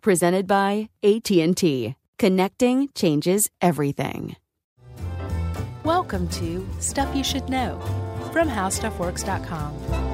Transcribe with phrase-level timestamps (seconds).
[0.00, 1.94] presented by AT&T.
[2.18, 4.36] Connecting changes everything.
[5.84, 7.80] Welcome to Stuff You Should Know
[8.32, 10.10] from HowStuffWorks.com.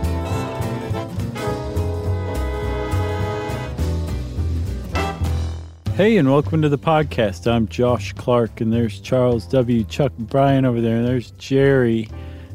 [5.96, 7.50] Hey, and welcome to the podcast.
[7.50, 9.82] I'm Josh Clark, and there's Charles W.
[9.84, 12.08] Chuck Bryan over there, and there's Jerry.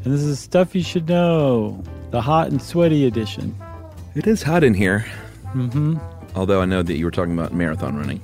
[0.06, 3.56] And this is Stuff You Should Know, the hot and sweaty edition.
[4.14, 5.06] It is hot in here.
[5.56, 5.98] Mm-hmm.
[6.36, 8.22] Although I know that you were talking about marathon running.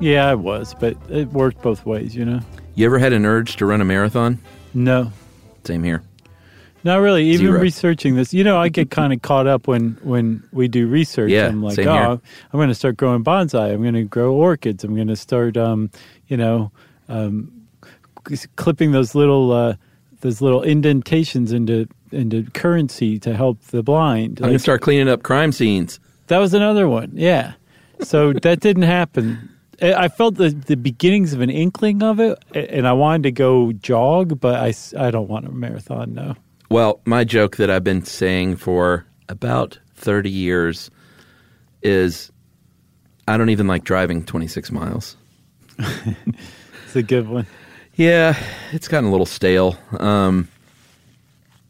[0.00, 2.40] Yeah, I was, but it worked both ways, you know?
[2.74, 4.38] You ever had an urge to run a marathon?
[4.74, 5.12] No.
[5.64, 6.02] Same here.
[6.84, 7.24] Not really.
[7.24, 7.60] Even Zero.
[7.60, 11.30] researching this, you know, I get kind of caught up when when we do research.
[11.32, 12.06] Yeah, I'm like, same oh, here.
[12.06, 12.20] I'm
[12.52, 13.72] going to start growing bonsai.
[13.72, 14.84] I'm going to grow orchids.
[14.84, 15.90] I'm going to start, um,
[16.28, 16.70] you know,
[17.08, 17.50] um,
[18.54, 19.74] clipping those little uh,
[20.20, 24.38] those little indentations into into currency to help the blind.
[24.38, 25.98] I'm going to start cleaning up crime scenes.
[26.28, 27.12] That was another one.
[27.14, 27.54] Yeah.
[28.02, 29.50] So that didn't happen.
[29.82, 33.72] I felt the, the beginnings of an inkling of it, and I wanted to go
[33.72, 36.34] jog, but I, I don't want a marathon, no.
[36.70, 40.90] Well, my joke that I've been saying for about 30 years
[41.82, 42.32] is
[43.28, 45.16] I don't even like driving 26 miles.
[46.86, 47.46] It's a good one.
[47.96, 48.40] Yeah,
[48.72, 49.76] it's gotten a little stale.
[49.98, 50.48] Um,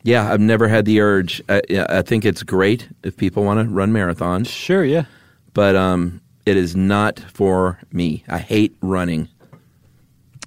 [0.06, 1.42] yeah, I've never had the urge.
[1.48, 5.04] I, I think it's great if people want to run marathons, Sure, yeah.
[5.52, 8.24] but um, it is not for me.
[8.28, 9.28] I hate running.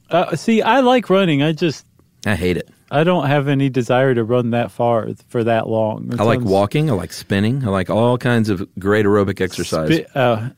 [0.09, 1.43] Uh, see, I like running.
[1.43, 1.85] I just
[2.25, 2.69] I hate it.
[2.91, 6.11] I don't have any desire to run that far for that long.
[6.11, 6.89] It I like sounds- walking.
[6.89, 7.63] I like spinning.
[7.63, 9.89] I like all kinds of great aerobic exercise.
[9.93, 10.49] Spi- uh,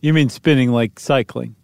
[0.00, 1.56] you mean spinning like cycling,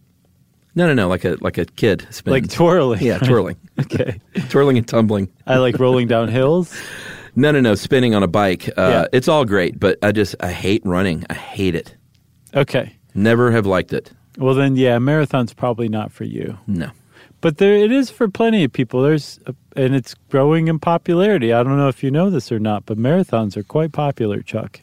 [0.77, 2.43] no, no, no, like a like a kid spinning.
[2.45, 3.01] like twirling?
[3.03, 4.21] yeah, twirling, okay.
[4.49, 5.29] twirling and tumbling.
[5.47, 6.73] I like rolling down hills.
[7.35, 8.69] No, no, no, spinning on a bike.
[8.79, 9.07] Uh, Yeah.
[9.13, 11.25] It's all great, but I just I hate running.
[11.29, 11.95] I hate it.
[12.55, 12.95] Okay.
[13.15, 14.13] Never have liked it.
[14.39, 16.59] Well, then, yeah, marathon's probably not for you.
[16.67, 16.91] No.
[17.41, 19.03] But there, it is for plenty of people.
[19.03, 21.53] There's, a, and it's growing in popularity.
[21.53, 24.81] I don't know if you know this or not, but marathons are quite popular, Chuck.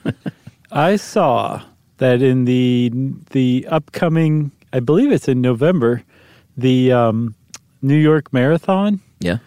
[0.72, 1.62] I saw
[1.98, 2.90] that in the
[3.30, 6.02] the upcoming, I believe it's in November,
[6.56, 7.34] the um,
[7.82, 9.00] New York Marathon.
[9.20, 9.38] Yeah.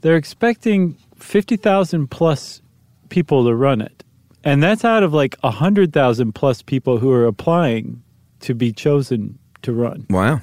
[0.00, 2.62] They're expecting fifty thousand plus
[3.08, 4.04] people to run it,
[4.44, 8.02] and that's out of like hundred thousand plus people who are applying
[8.40, 10.06] to be chosen to run.
[10.10, 10.40] Wow.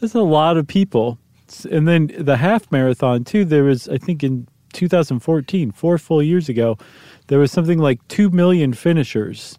[0.00, 1.18] There's a lot of people.
[1.70, 6.48] And then the half marathon, too, there was, I think in 2014, four full years
[6.48, 6.76] ago,
[7.28, 9.58] there was something like 2 million finishers.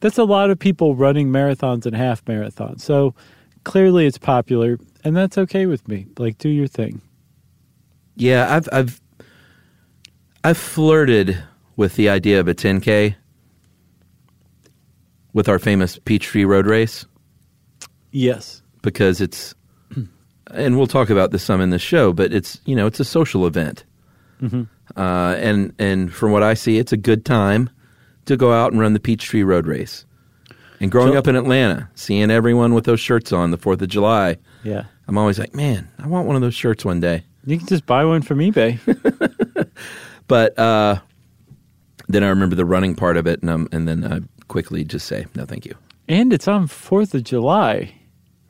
[0.00, 2.80] That's a lot of people running marathons and half marathons.
[2.80, 3.14] So
[3.64, 6.06] clearly it's popular, and that's okay with me.
[6.18, 7.00] Like, do your thing.
[8.14, 9.00] Yeah, I've I've
[10.44, 11.42] I've flirted
[11.76, 13.14] with the idea of a 10k
[15.32, 17.04] with our famous Peachtree Road Race
[18.12, 18.62] Yes.
[18.82, 19.54] because it's
[20.50, 23.04] and we'll talk about this some in the show, but it's you know it's a
[23.04, 23.84] social event,
[24.42, 27.68] uh, and and from what I see, it's a good time
[28.26, 30.04] to go out and run the Peachtree Road Race.
[30.80, 33.88] And growing So- up in Atlanta, seeing everyone with those shirts on the Fourth of
[33.88, 34.84] July, Yeah.
[35.08, 37.22] I'm always like, man, I want one of those shirts one day.
[37.46, 38.78] You can just buy one from eBay.
[40.28, 40.98] But uh,
[42.08, 45.06] then I remember the running part of it, and um, and then I quickly just
[45.06, 45.74] say, no, thank you.
[46.08, 47.94] and it's on 4th of July,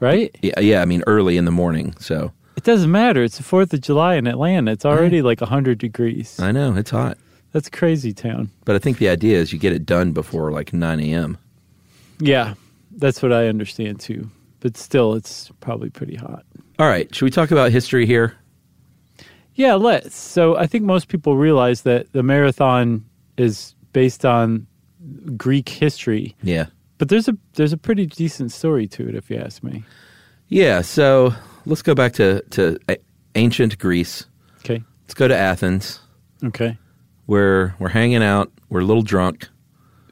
[0.00, 0.34] right?
[0.42, 0.80] Yeah, yeah.
[0.80, 3.22] I mean, early in the morning, so It doesn't matter.
[3.22, 4.72] It's the 4th of July in Atlanta.
[4.72, 6.40] It's already like 100 degrees.
[6.40, 7.18] I know it's hot.
[7.56, 8.50] That's crazy town.
[8.66, 11.38] But I think the idea is you get it done before like 9 a.m.
[12.18, 12.52] Yeah,
[12.90, 14.30] that's what I understand too.
[14.60, 16.44] But still, it's probably pretty hot.
[16.78, 18.36] All right, should we talk about history here?
[19.54, 20.14] Yeah, let's.
[20.14, 23.06] So I think most people realize that the marathon
[23.38, 24.66] is based on
[25.34, 26.36] Greek history.
[26.42, 26.66] Yeah.
[26.98, 29.82] But there's a there's a pretty decent story to it, if you ask me.
[30.48, 31.32] Yeah, so
[31.64, 32.78] let's go back to, to
[33.34, 34.26] ancient Greece.
[34.58, 34.84] Okay.
[35.04, 36.00] Let's go to Athens.
[36.44, 36.76] Okay.
[37.26, 38.50] We're, we're hanging out.
[38.68, 39.48] We're a little drunk.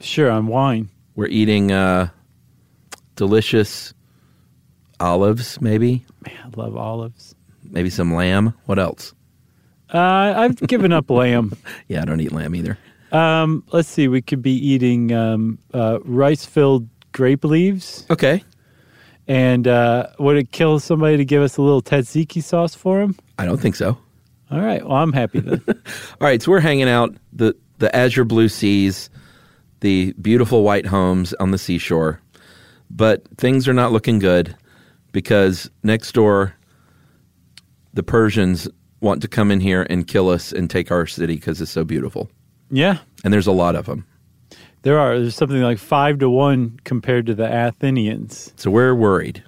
[0.01, 0.89] Sure, on wine.
[1.17, 2.09] We're eating uh,
[3.17, 3.95] delicious
[5.01, 6.05] olives, maybe.
[6.27, 7.35] Man, I love olives.
[7.63, 8.55] Maybe some lamb.
[8.67, 9.15] What else?
[9.93, 9.99] Uh,
[10.37, 11.53] I've given up lamb.
[11.89, 12.79] Yeah, I don't eat lamb either.
[13.13, 14.09] Um, let's see.
[14.09, 18.43] We could be eating um, uh, rice-filled grape leaves, Okay.
[19.29, 23.17] and uh, would it kill somebody to give us a little tzatziki sauce for them?
[23.39, 23.97] I don't think so.
[24.55, 24.83] All right.
[24.87, 25.63] Well, I'm happy then.
[25.69, 25.75] All
[26.21, 29.11] right, so we're hanging out the the azure blue seas,
[29.81, 32.21] the beautiful white homes on the seashore,
[32.89, 34.55] but things are not looking good
[35.11, 36.55] because next door,
[37.93, 38.69] the Persians
[39.01, 41.85] want to come in here and kill us and take our city because it's so
[41.85, 42.31] beautiful,
[42.71, 44.07] yeah, and there's a lot of them.
[44.83, 45.19] there are.
[45.19, 48.53] There's something like five to one compared to the Athenians.
[48.57, 49.43] So we're worried.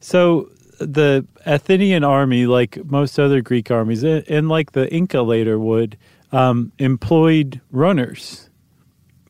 [0.00, 5.96] So the Athenian army, like most other Greek armies, and like the Inca later would,
[6.32, 8.48] um, employed runners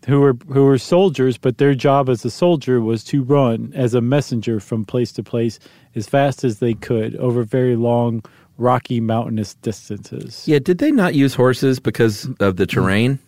[0.08, 3.92] who were who were soldiers, but their job as a soldier was to run as
[3.92, 5.58] a messenger from place to place
[5.94, 8.24] as fast as they could over very long,
[8.56, 10.48] rocky, mountainous distances.
[10.48, 13.18] Yeah, did they not use horses because of the terrain?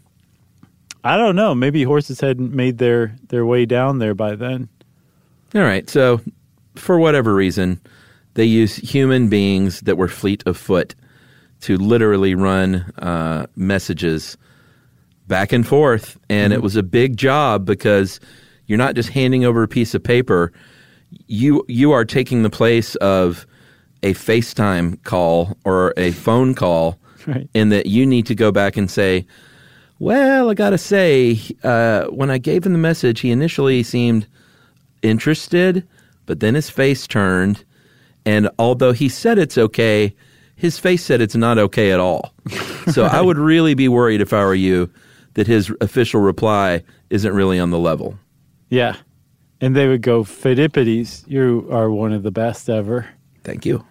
[1.04, 1.54] I don't know.
[1.54, 4.68] Maybe horses hadn't made their their way down there by then.
[5.54, 6.20] All right, so
[6.76, 7.80] for whatever reason,
[8.34, 10.94] they use human beings that were fleet of foot
[11.62, 14.36] to literally run uh, messages
[15.26, 18.18] back and forth, and it was a big job because
[18.66, 20.52] you're not just handing over a piece of paper;
[21.26, 23.46] you you are taking the place of
[24.02, 27.48] a FaceTime call or a phone call, Right.
[27.52, 29.26] in that you need to go back and say,
[29.98, 34.26] well, I got to say, uh, when I gave him the message, he initially seemed
[35.02, 35.86] interested,
[36.24, 37.62] but then his face turned.
[38.26, 40.14] And although he said it's okay,
[40.56, 42.34] his face said it's not okay at all.
[42.92, 44.90] So I would really be worried if I were you
[45.34, 48.18] that his official reply isn't really on the level.
[48.70, 48.96] Yeah,
[49.60, 53.06] and they would go, "Phidippides, you are one of the best ever."
[53.44, 53.84] Thank you.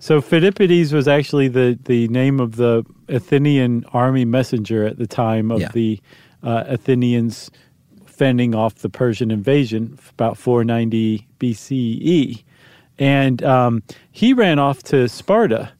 [0.00, 5.50] So Phidippides was actually the, the name of the Athenian army messenger at the time
[5.50, 5.70] of Yeah.
[5.72, 6.00] the
[6.42, 7.50] uh, Athenians
[8.04, 12.42] fending off the Persian invasion about 490 BCE,
[12.98, 13.82] and um,
[14.12, 15.72] he ran off to Sparta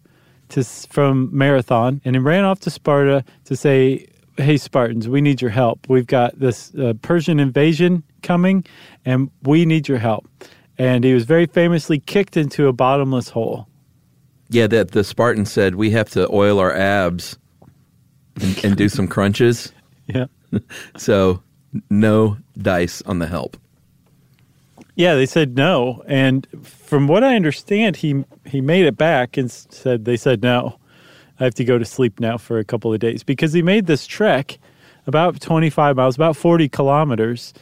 [0.50, 4.06] to from Marathon, and he ran off to Sparta to say,
[4.37, 5.87] "Hey Spartans, we need your help.
[5.88, 8.64] We've got this uh, Persian invasion coming,
[9.05, 10.28] and we need your help."
[10.76, 13.69] And he was very famously kicked into a bottomless hole.
[14.49, 17.38] Yeah, that the Spartan said we have to oil our abs
[18.40, 19.72] and, and do some crunches.
[20.06, 20.26] Yeah.
[20.99, 21.43] So
[21.88, 23.56] no dice on the help.
[24.96, 29.50] Yeah, they said no, and from what I understand, he he made it back and
[29.50, 30.79] said they said no.
[31.41, 33.87] I have to go to sleep now for a couple of days because he made
[33.87, 34.56] this trek
[35.08, 37.52] about 25 miles, about 40 kilometers,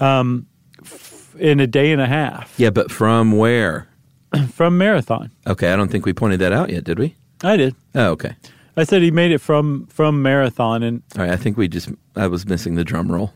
[0.00, 0.46] um,
[0.82, 3.88] f- in a day and a half Yeah, but from where?
[4.52, 5.30] from Marathon.
[5.46, 7.14] Okay, I don't think we pointed that out yet, did we?
[7.44, 7.76] I did.
[7.94, 8.34] Oh, okay.
[8.76, 11.88] I said he made it from from Marathon, and All right, I think we just
[12.16, 13.32] I was missing the drum roll.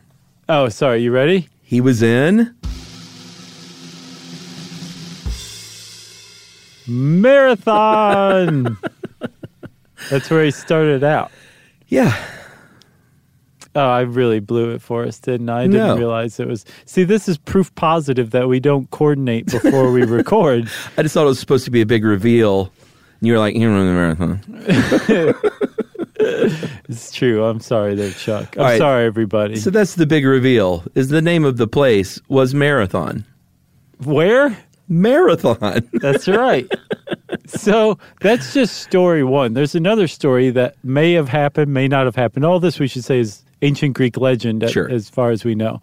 [0.49, 1.47] oh, sorry, you ready?
[1.63, 2.53] He was in
[6.87, 8.77] Marathon.
[10.09, 11.31] That's where he started out.
[11.87, 12.15] Yeah.
[13.77, 15.61] Oh, I really blew it for us, didn't I?
[15.63, 15.97] I didn't No.
[15.97, 16.63] realize it was.
[16.85, 20.69] See, this is proof positive that we don't coordinate before we record.
[20.97, 22.71] I just thought it was supposed to be a big reveal.
[23.19, 25.35] And you were like, you run the marathon.
[26.87, 27.43] It's true.
[27.43, 28.55] I'm sorry there, Chuck.
[28.57, 28.77] I'm right.
[28.77, 29.57] sorry, everybody.
[29.57, 30.83] So that's the big reveal.
[30.95, 33.25] Is the name of the place was Marathon.
[34.03, 34.57] Where?
[34.87, 35.87] Marathon.
[35.93, 36.67] That's right.
[37.47, 39.53] so that's just story one.
[39.53, 42.45] There's another story that may have happened, may not have happened.
[42.45, 44.89] All this we should say is ancient Greek legend, Sure.
[44.89, 45.81] as far as we know.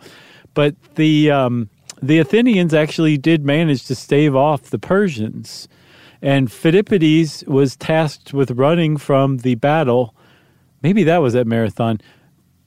[0.54, 1.68] But the um,
[2.02, 5.68] the Athenians actually did manage to stave off the Persians,
[6.20, 10.14] and Phidippides was tasked with running from the battle.
[10.82, 12.00] Maybe that was at Marathon,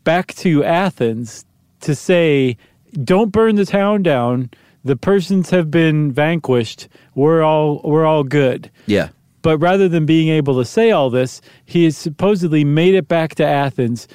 [0.03, 1.45] back to Athens
[1.81, 2.57] to say,
[3.03, 4.49] "Don't burn the town down."
[4.85, 6.87] The Persians have been vanquished.
[7.15, 8.71] We're all we're all good.
[8.85, 9.09] yeah.
[9.41, 13.35] But rather than being able to say all this, he has supposedly made it back
[13.35, 14.07] to Athens,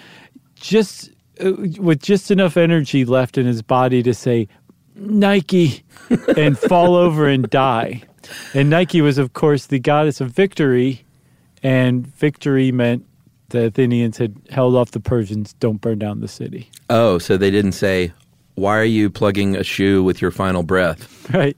[0.56, 1.10] just
[1.44, 4.48] uh, with just enough energy left in his body to say
[4.96, 5.84] Nike
[6.36, 8.02] and fall over and die.
[8.54, 11.04] And Nike was, of course, the goddess of victory,
[11.62, 13.06] and victory meant
[13.50, 15.52] the Athenians had held off the Persians.
[15.54, 16.70] Don't burn down the city.
[16.88, 18.12] Oh, so they didn't say
[18.60, 21.16] why are you plugging a shoe with your final breath?
[21.32, 21.56] Right.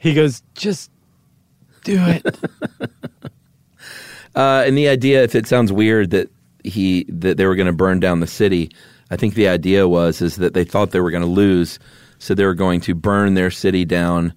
[0.00, 0.90] He goes, just
[1.84, 2.38] do it.
[4.34, 6.28] Uh, and the idea, if it sounds weird that
[6.62, 8.70] he that they were going to burn down the city,
[9.10, 11.78] I think the idea was is that they thought they were going to lose,
[12.18, 14.34] so they were going to burn their city down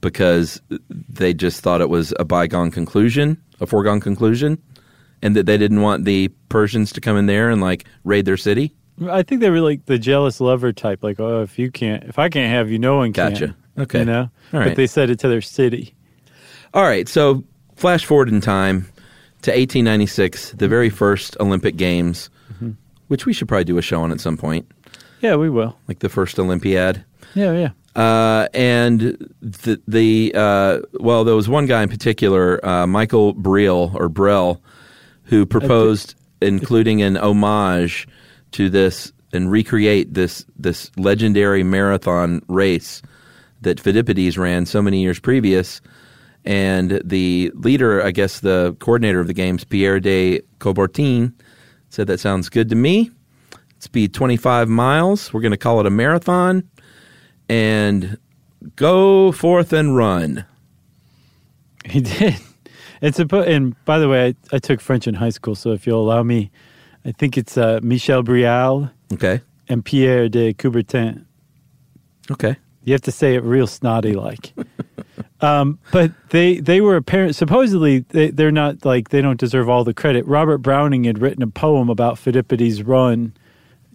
[0.00, 4.56] because they just thought it was a bygone conclusion, a foregone conclusion,
[5.20, 8.36] and that they didn't want the Persians to come in there and like raid their
[8.36, 8.72] city.
[9.08, 12.18] I think they were like the jealous lover type, like, oh, if you can't, if
[12.18, 13.32] I can't have you, no one can.
[13.32, 13.56] Gotcha.
[13.78, 14.00] Okay.
[14.00, 14.30] You know?
[14.52, 15.94] All But they said it to their city.
[16.74, 17.42] All right, so
[17.76, 18.82] flash forward in time
[19.42, 22.30] to 1896, the very first Olympic Games,
[23.08, 24.70] which we should probably do a show on at some point,
[25.20, 25.76] Yeah, we will.
[25.88, 27.04] like the first Olympiad.
[27.34, 27.70] Yeah, yeah.
[28.00, 29.00] Uh, and
[29.40, 34.60] the the uh, well, there was one guy in particular, uh, Michael Briel or Brell,
[35.24, 38.06] who proposed including an homage
[38.52, 43.02] to this and recreate this this legendary marathon race
[43.60, 45.80] that Phidippides ran so many years previous.
[46.44, 51.34] And the leader, I guess the coordinator of the games, Pierre de Coubertin,
[51.90, 53.10] said that sounds good to me.
[53.78, 55.32] Speed 25 miles.
[55.32, 56.68] We're going to call it a marathon
[57.48, 58.16] and
[58.76, 60.44] go forth and run.
[61.84, 62.36] He did.
[63.02, 65.86] It's a and by the way, I, I took French in high school, so if
[65.86, 66.50] you'll allow me,
[67.04, 69.40] I think it's uh, Michel Bréal Okay.
[69.68, 71.24] and Pierre de Coubertin.
[72.30, 72.56] Okay.
[72.84, 74.52] You have to say it real snotty like.
[75.40, 77.36] um, but they they were apparent.
[77.36, 80.26] Supposedly they, they're not like they don't deserve all the credit.
[80.26, 83.34] Robert Browning had written a poem about Phidippides' run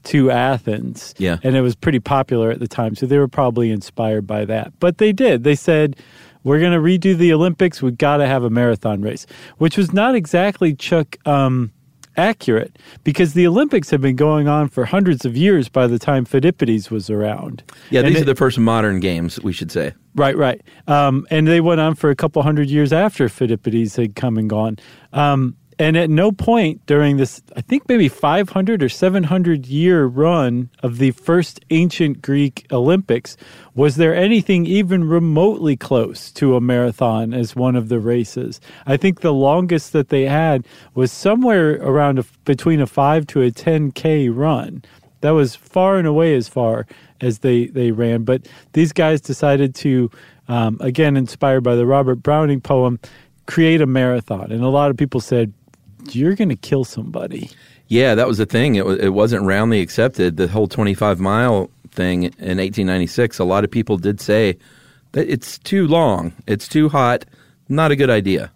[0.03, 1.15] to Athens.
[1.17, 1.38] Yeah.
[1.43, 4.74] and it was pretty popular at the time, so they were probably inspired by that.
[4.79, 5.43] But they did.
[5.43, 5.97] They said.
[6.43, 7.81] We're going to redo the Olympics.
[7.81, 9.25] We've got to have a marathon race,
[9.57, 11.71] which was not exactly Chuck um,
[12.17, 16.25] accurate because the Olympics had been going on for hundreds of years by the time
[16.25, 17.63] Phidippides was around.
[17.89, 19.93] Yeah, And these it- are the first modern games, we should say.
[20.15, 20.62] Right, right.
[20.88, 24.50] Um, and they went on for a couple hundred years after Phidippides had come and
[24.50, 24.77] gone.
[25.12, 30.70] Um, and at no point during this, I think maybe 500 or 700 year run
[30.82, 33.36] of the first ancient Greek Olympics,
[33.74, 38.62] was there anything even remotely close to a marathon as one of the races.
[38.86, 43.41] I think the longest that they had was somewhere around a, between a 5 to
[43.41, 44.84] a 10K run.
[45.22, 46.88] That was far and away as far
[47.20, 48.24] as they, they ran.
[48.24, 50.10] But these guys decided to,
[50.48, 53.00] um, again, inspired by the Robert Browning poem,
[53.46, 54.51] create a marathon.
[54.51, 55.53] And a lot of people said,
[56.12, 57.50] You're going to kill somebody.
[57.88, 58.75] Yeah, that was the thing.
[58.75, 60.38] It, was, it wasn't roundly accepted.
[60.38, 64.57] The whole 25 mile thing in 1896, a lot of people did say
[65.13, 67.25] that it's too long, it's too hot,
[67.69, 68.51] not a good idea.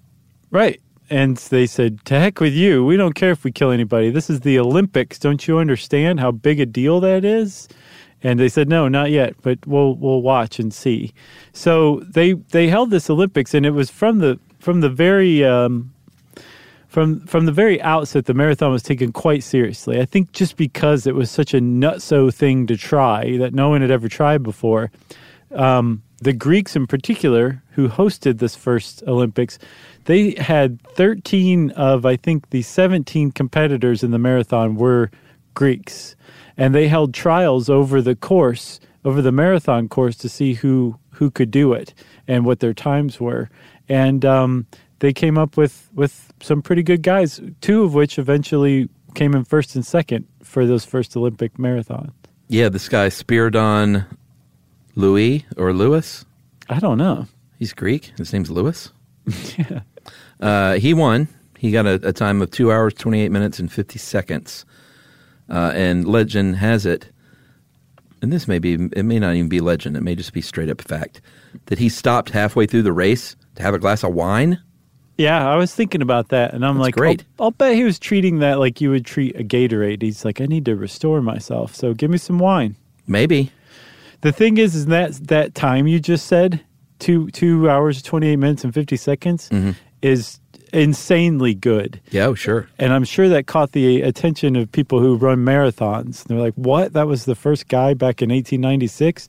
[0.51, 0.81] Right.
[1.09, 2.85] And they said, To heck with you.
[2.85, 4.11] We don't care if we kill anybody.
[4.11, 5.17] This is the Olympics.
[5.17, 7.67] Don't you understand how big a deal that is?
[8.21, 11.13] And they said, No, not yet, but we'll we'll watch and see.
[11.53, 15.91] So they they held this Olympics and it was from the from the very um,
[16.89, 20.01] from from the very outset, the marathon was taken quite seriously.
[20.01, 23.81] I think just because it was such a nutso thing to try that no one
[23.81, 24.91] had ever tried before.
[25.53, 29.58] Um, the Greeks, in particular, who hosted this first Olympics,
[30.05, 35.12] they had 13 of I think the 17 competitors in the marathon were
[35.53, 36.15] Greeks,
[36.58, 41.29] and they held trials over the course, over the marathon course, to see who who
[41.29, 41.93] could do it
[42.27, 43.50] and what their times were,
[43.88, 44.65] and um,
[44.99, 47.39] they came up with with some pretty good guys.
[47.61, 52.11] Two of which eventually came in first and second for those first Olympic marathons.
[52.47, 54.05] Yeah, this guy, Spiridon
[54.95, 56.25] Louis or Lewis,
[56.69, 57.27] I don't know.
[57.57, 58.11] he's Greek.
[58.17, 58.91] His name's Lewis.
[59.57, 59.81] yeah.
[60.39, 61.27] Uh, he won.
[61.57, 64.65] He got a, a time of two hours, 28 minutes, and 50 seconds.
[65.49, 67.09] Uh, and legend has it,
[68.21, 70.69] and this may be, it may not even be legend, it may just be straight
[70.69, 71.21] up fact,
[71.65, 74.61] that he stopped halfway through the race to have a glass of wine.
[75.19, 77.25] Yeah, I was thinking about that, and I'm That's like, great.
[77.39, 80.01] I'll, I'll bet he was treating that like you would treat a Gatorade.
[80.01, 82.75] He's like, I need to restore myself, so give me some wine.
[83.05, 83.51] Maybe.
[84.21, 86.61] The thing is, is that that time you just said,
[86.99, 89.71] two two hours, twenty eight minutes, and fifty seconds, Mm-hmm.
[90.01, 90.39] is
[90.71, 91.99] insanely good.
[92.11, 92.69] Yeah, oh, sure.
[92.77, 96.23] And I'm sure that caught the attention of people who run marathons.
[96.25, 96.93] They're like, "What?
[96.93, 99.27] That was the first guy back in 1896."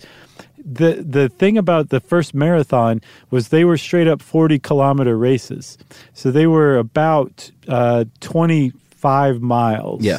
[0.64, 3.00] The the thing about the first marathon
[3.30, 5.78] was they were straight up 40 kilometer races,
[6.12, 10.02] so they were about uh, 25 miles.
[10.02, 10.18] Yeah.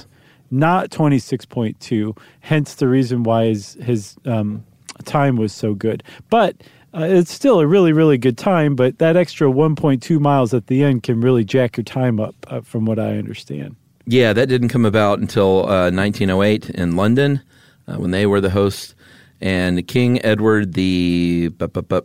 [0.50, 2.18] not 26.2.
[2.42, 4.64] Hence the reason why his his um,
[5.06, 6.04] time was so good.
[6.30, 6.56] But
[6.94, 8.76] uh, it's still a really really good time.
[8.76, 12.62] But that extra 1.2 miles at the end can really jack your time up, uh,
[12.62, 13.76] from what I understand.
[14.06, 17.42] Yeah, that didn't come about until uh, 1908 in London
[17.88, 18.96] uh, when they were the hosts.
[19.42, 21.50] And King Edward the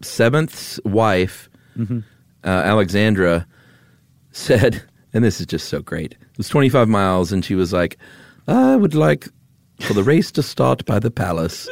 [0.02, 3.47] seventh's wife, uh, Alexandra,
[4.33, 6.12] said, and this is just so great.
[6.12, 7.99] It was 25 miles, and she was like,
[8.49, 9.28] "I would like
[9.81, 11.69] for the race to start by the palace."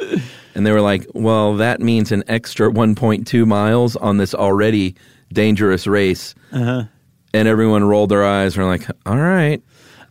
[0.55, 4.95] And they were like, "Well, that means an extra 1.2 miles on this already
[5.33, 6.85] dangerous race." Uh-huh.
[7.33, 9.63] And everyone rolled their eyes and were like, "All right."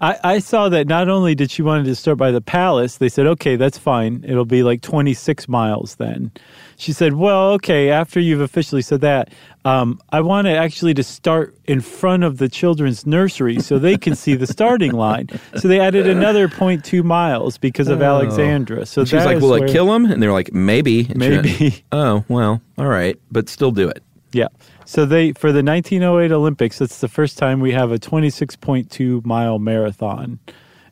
[0.03, 3.07] I, I saw that not only did she wanted to start by the palace, they
[3.07, 4.25] said, okay, that's fine.
[4.27, 6.29] It'll be like 26 miles then.
[6.75, 9.31] She said, well, okay, after you've officially said that,
[9.63, 13.97] um, I want to actually to start in front of the children's nursery so they
[13.97, 15.29] can see the starting line.
[15.55, 18.85] So they added another 0.2 miles because of Alexandra.
[18.85, 21.29] So And she was like, "Will it kill him?" And they're like, "Maybe." And she
[21.29, 21.85] went, Maybe.
[21.93, 24.03] oh well, all right, but still do it.
[24.33, 24.47] Yeah.
[24.85, 29.59] So they for the 1908 Olympics, it's the first time we have a 26.2 mile
[29.59, 30.39] marathon,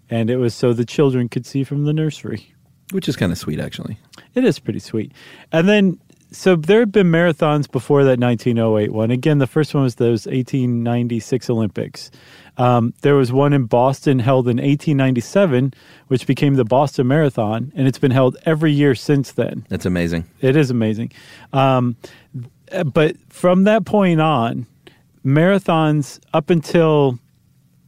[0.09, 2.53] and it was so the children could see from the nursery.
[2.91, 3.97] Which is kind of sweet, actually.
[4.35, 5.13] It is pretty sweet.
[5.51, 5.99] And then,
[6.31, 9.11] so there have been marathons before that 1908 one.
[9.11, 12.11] Again, the first one was those 1896 Olympics.
[12.57, 15.73] Um, there was one in Boston held in 1897,
[16.07, 19.65] which became the Boston Marathon, and it's been held every year since then.
[19.69, 20.25] That's amazing.
[20.41, 21.13] It is amazing.
[21.53, 21.95] Um,
[22.93, 24.65] but from that point on,
[25.25, 27.19] marathons up until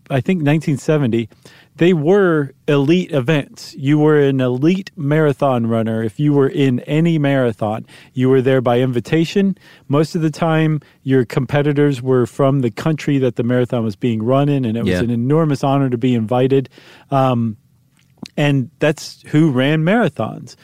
[0.09, 1.29] I think 1970,
[1.77, 3.73] they were elite events.
[3.75, 7.87] You were an elite marathon runner if you were in any marathon.
[8.13, 9.57] You were there by invitation.
[9.87, 14.21] Most of the time, your competitors were from the country that the marathon was being
[14.21, 16.69] run in, and it was an enormous honor to be invited.
[17.09, 17.57] Um,
[18.37, 20.55] and that's who ran marathons.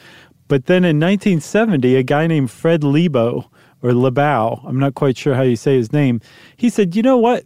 [0.46, 3.48] But then in 1970, a guy named Fred Lebow
[3.82, 6.20] or Lebau, I'm not quite sure how you say his name,
[6.56, 7.44] he said, "You know what?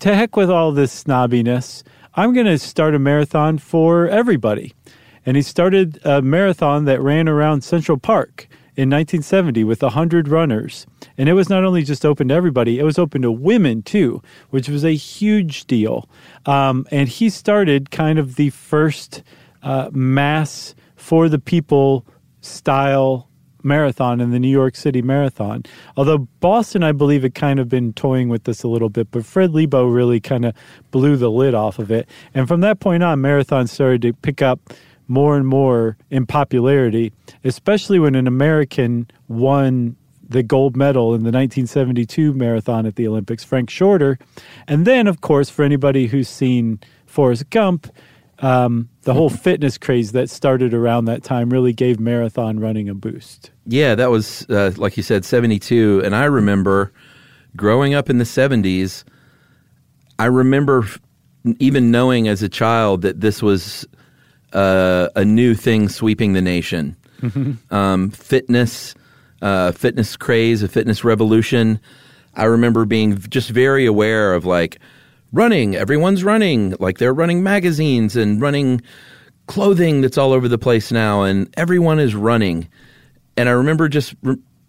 [0.00, 1.82] To heck with all this snobbiness.
[2.14, 4.74] I'm going to start a marathon for everybody."
[5.24, 10.86] And he started a marathon that ran around Central Park in 1970 with 100 runners.
[11.18, 14.22] And it was not only just open to everybody, it was open to women too,
[14.50, 16.08] which was a huge deal.
[16.46, 19.22] Um, and he started kind of the first
[19.62, 22.06] uh, mass for the people
[22.40, 23.28] style
[23.64, 25.64] marathon and the New York City Marathon.
[25.96, 29.24] Although Boston, I believe, had kind of been toying with this a little bit, but
[29.24, 30.54] Fred Lebow really kind of
[30.90, 32.08] blew the lid off of it.
[32.34, 34.60] And from that point on, marathons started to pick up
[35.08, 37.12] more and more in popularity,
[37.44, 39.96] especially when an American won
[40.28, 44.18] the gold medal in the 1972 marathon at the Olympics, Frank Shorter.
[44.66, 47.92] And then, of course, for anybody who's seen Forrest Gump,
[48.42, 52.94] um, the whole fitness craze that started around that time really gave marathon running a
[52.94, 53.50] boost.
[53.66, 56.92] Yeah, that was uh, like you said, seventy-two, and I remember
[57.56, 59.04] growing up in the seventies.
[60.18, 60.86] I remember
[61.58, 63.86] even knowing as a child that this was
[64.52, 66.96] uh, a new thing sweeping the nation.
[67.70, 68.96] Um, fitness,
[69.42, 71.78] uh, fitness craze, a fitness revolution.
[72.34, 74.80] I remember being just very aware of like
[75.32, 75.74] running.
[75.76, 78.80] Everyone's running, like they're running magazines and running
[79.46, 82.68] clothing that's all over the place now, and everyone is running.
[83.36, 84.14] And I remember just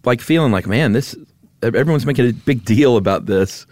[0.05, 1.15] like feeling like, man, this
[1.61, 3.65] everyone's making a big deal about this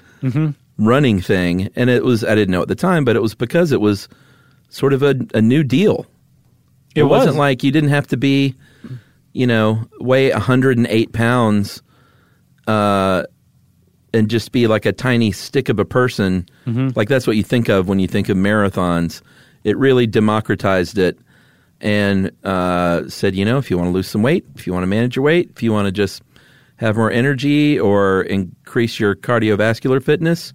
[0.78, 3.72] running thing, and it was I didn't know at the time, but it was because
[3.72, 4.08] it was
[4.70, 6.06] sort of a, a new deal.
[6.96, 7.26] It It, was.
[7.26, 7.36] was.
[7.36, 8.56] not like you didn't have to be,
[9.34, 11.82] you know, weigh 108 pounds,
[12.68, 13.24] uh,
[14.14, 16.46] and just be like a tiny stick of a person.
[16.96, 19.22] Like that's what you think of when you think of marathons.
[19.64, 21.18] It really democratized it
[21.80, 24.84] and uh, said, you know, if you want to lose some weight, if you want
[24.84, 26.22] to manage your weight, if you want to just
[26.78, 30.54] have more energy or increase your cardiovascular fitness,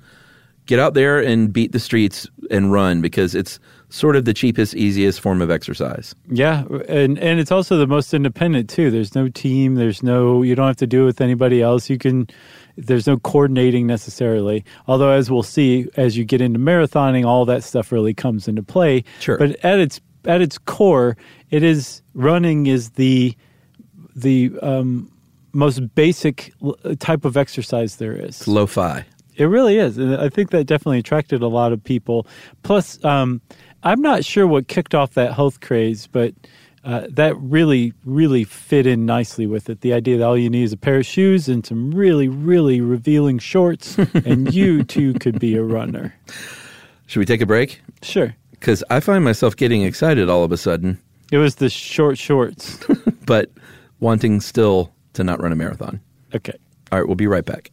[0.67, 4.75] get out there and beat the streets and run because it's sort of the cheapest,
[4.75, 6.15] easiest form of exercise.
[6.29, 8.91] Yeah, and and it's also the most independent too.
[8.91, 9.77] There's no team.
[9.77, 10.43] There's no.
[10.43, 11.89] You don't have to do it with anybody else.
[11.89, 12.29] You can.
[12.77, 14.65] There's no coordinating necessarily.
[14.87, 18.63] Although, as we'll see, as you get into marathoning, all that stuff really comes into
[18.63, 19.05] play.
[19.21, 19.39] Sure.
[19.39, 21.17] But at its at its core,
[21.51, 23.35] it is running is the
[24.15, 25.11] the um,
[25.53, 26.53] most basic
[26.99, 28.41] type of exercise there is.
[28.41, 29.05] It's lo-fi.
[29.37, 29.99] It really is.
[29.99, 32.27] And I think that definitely attracted a lot of people.
[32.63, 33.41] Plus, um,
[33.83, 36.35] I'm not sure what kicked off that health craze, but
[36.87, 39.81] uh, that really, really fit in nicely with it.
[39.81, 42.81] The idea that all you need is a pair of shoes and some really, really
[42.81, 46.15] revealing shorts, and you too could be a runner.
[47.07, 47.81] Should we take a break?
[48.03, 48.35] Sure.
[48.53, 50.99] Because I find myself getting excited all of a sudden,
[51.33, 52.79] It was the short shorts.
[53.27, 53.51] but
[53.99, 56.01] wanting still to not run a marathon.
[56.35, 56.55] Okay.
[56.93, 57.73] All right, we'll be right back.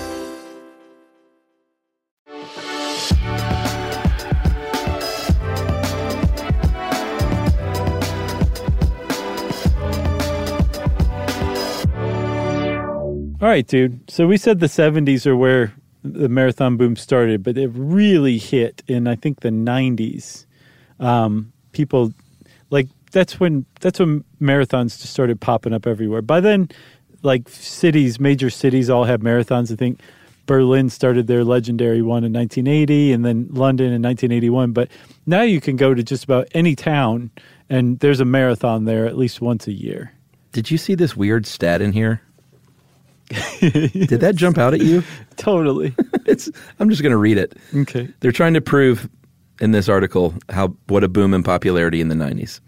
[13.41, 13.99] All right, dude.
[14.07, 15.73] So we said the 70s are where
[16.03, 20.45] the marathon boom started, but it really hit in I think the 90s.
[20.99, 22.13] Um, people
[22.69, 26.21] like that's when that's when marathons just started popping up everywhere.
[26.21, 26.69] By then,
[27.23, 29.71] like cities, major cities all have marathons.
[29.71, 30.01] I think
[30.45, 34.71] Berlin started their legendary one in 1980, and then London in 1981.
[34.71, 34.89] But
[35.25, 37.31] now you can go to just about any town,
[37.71, 40.13] and there's a marathon there at least once a year.
[40.51, 42.21] Did you see this weird stat in here?
[43.59, 45.03] Did that jump out at you?
[45.37, 45.95] Totally.
[46.27, 47.57] It's I'm just going to read it.
[47.75, 48.07] okay.
[48.19, 49.09] They're trying to prove
[49.59, 52.59] in this article how what a boom in popularity in the 90s.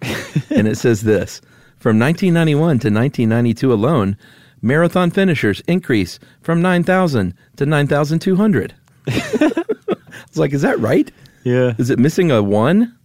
[0.49, 1.39] and it says this,
[1.78, 4.17] from 1991 to 1992 alone,
[4.62, 8.73] marathon finishers increase from 9,000 to 9,200.
[9.08, 11.12] It's like, is that right?
[11.43, 11.73] Yeah.
[11.78, 12.97] Is it missing a 1?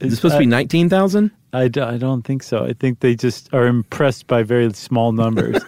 [0.00, 1.30] Is it supposed to be uh, 19,000?
[1.52, 2.64] I, d- I don't think so.
[2.64, 5.62] I think they just are impressed by very small numbers.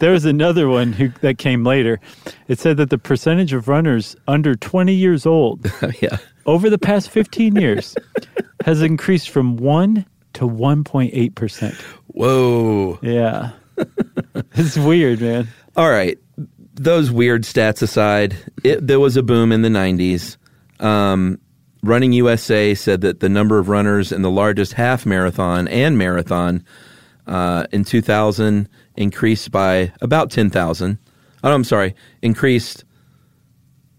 [0.00, 2.00] There was another one who that came later.
[2.48, 6.18] It said that the percentage of runners under 20 years old yeah.
[6.46, 7.96] over the past 15 years
[8.64, 10.04] has increased from 1
[10.34, 11.74] to 1.8%.
[12.08, 12.98] Whoa.
[13.02, 13.50] Yeah.
[14.52, 15.48] it's weird, man.
[15.76, 16.18] All right.
[16.74, 20.36] Those weird stats aside, it, there was a boom in the 90s.
[20.78, 21.38] Um,
[21.82, 26.64] Running USA said that the number of runners in the largest half marathon and marathon
[27.26, 30.98] uh, in 2000 increased by about 10,000.
[31.44, 32.84] Oh, I'm sorry, increased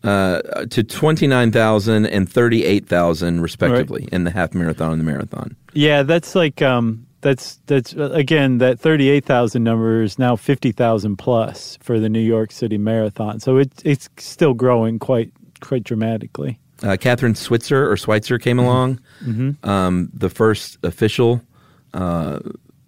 [0.04, 5.56] uh, to 29,000 and 38,000 respectively in the half marathon and the marathon.
[5.74, 11.78] Yeah, that's like um that's that's uh, again that 38,000 number is now 50,000 plus
[11.82, 13.40] for the New York City Marathon.
[13.40, 16.60] So it it's still growing quite quite dramatically.
[16.84, 19.00] Uh, Kathrine Switzer or Schweitzer came along,
[19.64, 21.42] um, the first official
[21.96, 22.40] uh,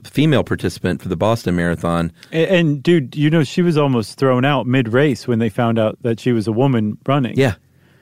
[0.03, 2.11] female participant for the Boston Marathon.
[2.31, 5.77] And, and dude, you know she was almost thrown out mid race when they found
[5.79, 7.35] out that she was a woman running.
[7.37, 7.55] Yeah,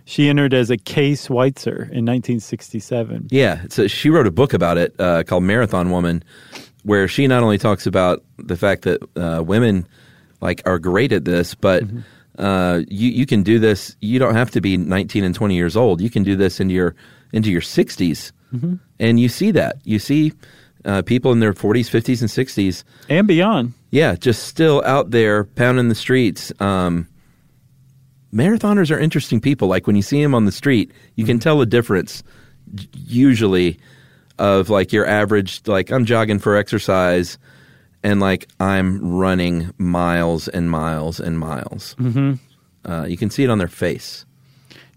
[0.06, 3.28] She entered as a K Schweitzer in 1967.
[3.32, 3.64] yeah.
[3.70, 6.24] So she wrote a book about it uh, called Marathon Woman,
[6.84, 9.88] where she not only talks about the fact that uh, women
[10.40, 11.84] like are great at this, but
[12.38, 13.96] uh, you you can do this.
[14.02, 16.00] You don't have to be 19 and 20 years old.
[16.00, 16.96] You can do this into your
[17.34, 18.32] into your 60s,
[19.00, 19.78] and you see that.
[19.84, 20.32] You see
[20.86, 22.84] uh, people in their 40s, 50s, and 60s.
[23.10, 23.74] And beyond.
[23.92, 26.52] Yeah, just still out there pounding the streets.
[26.60, 27.08] Um,
[28.34, 29.68] marathoners are interesting people.
[29.68, 32.24] Like when you see them on the street, you can tell a difference.
[32.94, 33.80] Usually,
[34.40, 37.38] of like your average, like I'm jogging for exercise,
[38.04, 41.96] and like I'm running miles and miles and miles.
[41.96, 42.34] Mm-hmm.
[42.90, 44.26] Uh, you can see it on their face.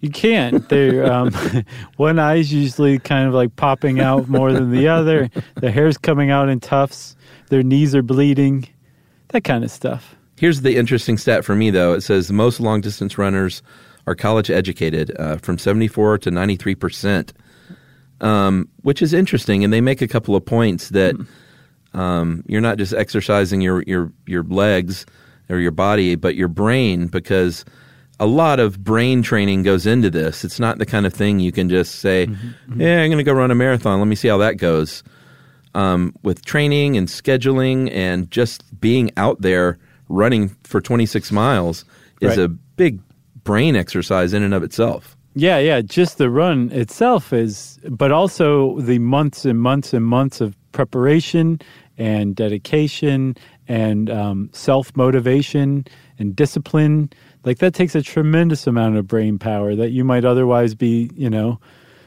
[0.01, 0.67] You can't.
[0.69, 1.33] They're um,
[1.97, 5.31] one eye's usually kind of like popping out more than the other.
[5.57, 7.17] Their hair's coming out in tufts.
[7.49, 8.67] Their knees are bleeding.
[9.29, 10.17] That kind of stuff.
[10.37, 11.93] Here's the interesting stat for me, though.
[11.93, 13.63] It says most long distance runners
[14.07, 17.33] are college educated, uh, from 74 to 93 percent,
[18.23, 19.63] um, which is interesting.
[19.65, 21.15] And they make a couple of points that
[21.93, 25.05] um, you're not just exercising your your your legs
[25.51, 27.67] or your body, but your brain, because
[28.21, 30.45] a lot of brain training goes into this.
[30.45, 32.29] It's not the kind of thing you can just say,
[32.77, 33.99] "Yeah, I'm going to go run a marathon.
[33.99, 35.03] Let me see how that goes."
[35.75, 39.79] Um, with training and scheduling and just being out there
[40.09, 41.85] running for 26 miles
[42.21, 42.39] is Right.
[42.41, 42.99] a big
[43.45, 45.17] brain exercise in and of itself.
[45.37, 45.81] Yeah, yeah.
[45.81, 51.61] Just the run itself is, but also the months and months and months of preparation
[51.97, 53.37] and dedication
[53.69, 55.85] and um, self motivation
[56.19, 57.11] and discipline.
[57.45, 61.31] Like that takes a tremendous amount of brain power that you might otherwise be, you
[61.31, 61.59] know,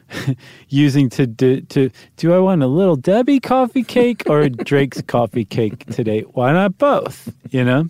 [0.69, 5.01] using to do, to do I want a little Debbie coffee cake or a Drake's
[5.07, 6.21] coffee cake today?
[6.21, 7.33] Why not both?
[7.49, 7.87] You know.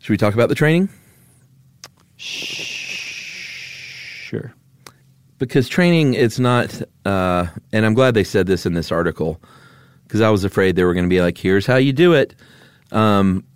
[0.00, 0.88] Should we talk about the training?
[4.24, 4.54] Sure.
[5.38, 9.42] because training it's not uh, and i'm glad they said this in this article
[10.04, 12.34] because i was afraid they were going to be like here's how you do it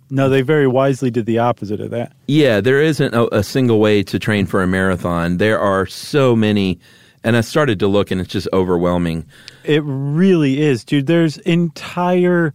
[0.09, 2.13] No, they very wisely did the opposite of that.
[2.27, 6.35] yeah there isn't a, a single way to train for a marathon there are so
[6.35, 6.79] many
[7.23, 9.25] and i started to look and it's just overwhelming
[9.65, 11.07] It really is, dude.
[11.07, 12.53] There's entire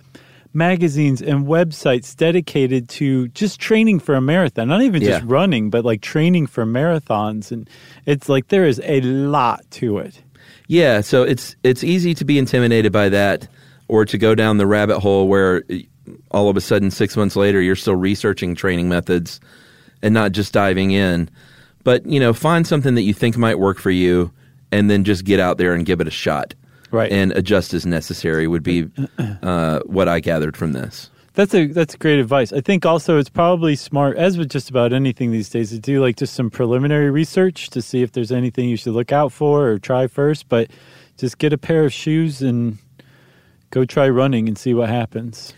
[0.54, 4.68] magazines and websites dedicated to just training for a marathon.
[4.68, 5.26] Not even just Yeah.
[5.38, 7.50] running, but like training for marathons.
[7.52, 7.68] And
[8.06, 10.22] it's like there is a lot to it.
[10.68, 13.48] yeah so it's it's easy to be intimidated by that
[13.88, 15.62] or to go down the rabbit hole where
[16.30, 19.40] all of a sudden 6 months later you're still researching training methods
[20.02, 21.28] and not just diving in
[21.84, 24.30] but you know find something that you think might work for you
[24.70, 26.54] and then just get out there and give it a shot
[26.90, 27.10] Right.
[27.10, 28.86] and adjust as necessary would be
[29.42, 31.08] uh, what I gathered from this.
[31.32, 32.52] That's a that's great advice.
[32.52, 36.02] I think also it's probably smart, as with just about anything these days, to do
[36.02, 39.68] like just some preliminary research to see if there's anything you should look out for
[39.68, 40.50] or try first.
[40.50, 40.70] But
[41.16, 42.76] just get a pair of shoes and
[43.70, 45.54] go try running and see what happens.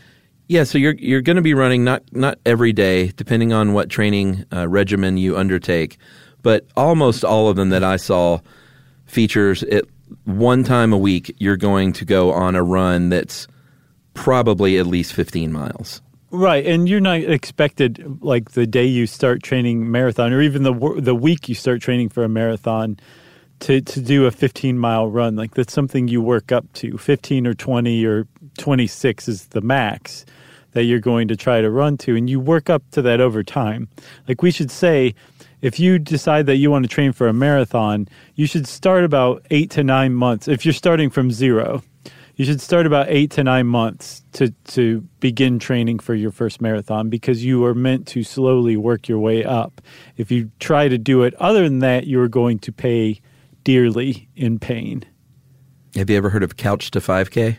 [0.47, 3.89] Yeah, so you're you're going to be running not not every day, depending on what
[3.89, 5.97] training uh, regimen you undertake,
[6.43, 8.41] but almost all of them that I saw
[9.07, 9.89] features it
[10.25, 11.35] one time a week.
[11.39, 13.49] You're going to go on a run that's
[14.13, 16.03] probably at least 15 miles.
[16.31, 20.75] Right, and you're not expected like the day you start training marathon, or even the
[20.99, 22.99] the week you start training for a marathon,
[23.61, 25.37] to to do a 15 mile run.
[25.37, 26.99] Like that's something you work up to.
[26.99, 28.27] 15 or 20 or
[28.59, 30.27] 26 is the max
[30.75, 33.43] that you're going to try to run to, and you work up to that over
[33.43, 33.89] time.
[34.29, 35.15] Like we should say,
[35.63, 39.45] if you decide that you want to train for a marathon, you should start about
[39.51, 40.47] eight to nine months.
[40.47, 41.83] If you're starting from zero,
[42.37, 46.61] you should start about eight to nine months to to begin training for your first
[46.61, 49.81] marathon because you are meant to slowly work your way up.
[50.17, 53.21] If you try to do it other than that, you are going to pay
[53.63, 55.05] dearly in pain.
[55.95, 57.57] Have you ever heard of Couch to 5K?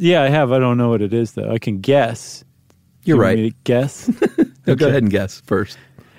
[0.00, 0.50] Yeah, I have.
[0.52, 1.50] I don't know what it is though.
[1.52, 2.42] I can guess.
[3.04, 3.36] You're You right.
[3.36, 4.10] to guess.
[4.66, 5.78] No, Go ahead and guess first.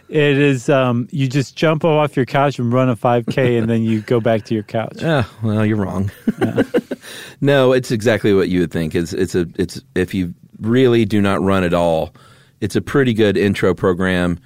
[0.10, 0.68] it is.
[0.68, 4.20] Um, you just jump off your couch and run a 5K, and then you go
[4.20, 4.98] back to your couch.
[5.04, 6.12] Ah, well, you're wrong.
[7.42, 8.96] no, it's exactly what you would think.
[8.96, 12.14] It's it's a it's if you really do not run at all,
[12.62, 14.40] it's a pretty good intro program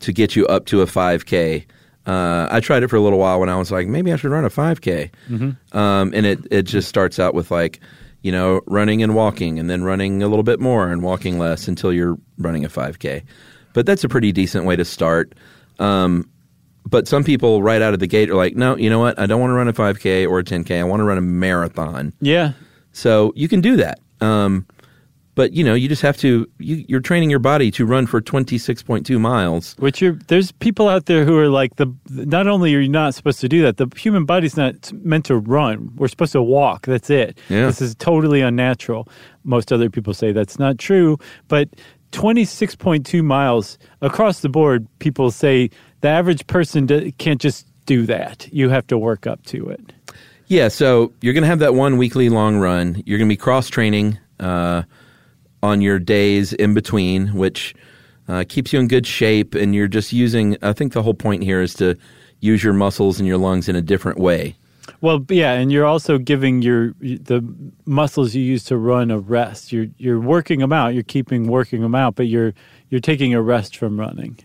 [0.00, 1.64] to get you up to a 5K.
[2.06, 4.30] Uh, I tried it for a little while when I was like, maybe I should
[4.30, 5.10] run a 5K,
[5.72, 7.80] um, and it it just starts out with like,
[8.22, 11.68] you know, running and walking, and then running a little bit more and walking less
[11.68, 13.22] until you're running a 5K.
[13.72, 15.34] But that's a pretty decent way to start.
[15.78, 16.28] Um,
[16.88, 19.18] but some people right out of the gate are like, no, you know what?
[19.18, 20.78] I don't want to run a 5K or a 10K.
[20.78, 22.12] I want to run a marathon.
[22.20, 22.52] Yeah,
[22.92, 24.00] So you can do that.
[24.20, 24.66] Um,
[25.36, 26.50] but you know, you just have to.
[26.58, 29.76] You, you're training your body to run for 26.2 miles.
[29.78, 33.14] Which you're there's people out there who are like the not only are you not
[33.14, 35.92] supposed to do that, the human body's not meant to run.
[35.94, 36.86] We're supposed to walk.
[36.86, 37.38] That's it.
[37.48, 37.66] Yeah.
[37.66, 39.08] This is totally unnatural.
[39.44, 41.68] Most other people say that's not true, but
[42.12, 45.70] 26.2 miles across the board, people say
[46.00, 48.48] the average person d- can't just do that.
[48.52, 49.92] You have to work up to it.
[50.46, 50.68] Yeah.
[50.68, 53.02] So you're going to have that one weekly long run.
[53.04, 54.82] You're going to be cross training uh,
[55.62, 57.74] on your days in between, which
[58.28, 59.54] uh, keeps you in good shape.
[59.54, 60.56] And you're just using.
[60.62, 61.96] I think the whole point here is to
[62.40, 64.56] use your muscles and your lungs in a different way.
[65.00, 67.42] Well, yeah, and you're also giving your the
[67.86, 69.72] muscles you use to run a rest.
[69.72, 70.94] You're you're working them out.
[70.94, 72.54] You're keeping working them out, but you're
[72.90, 74.38] you're taking a rest from running.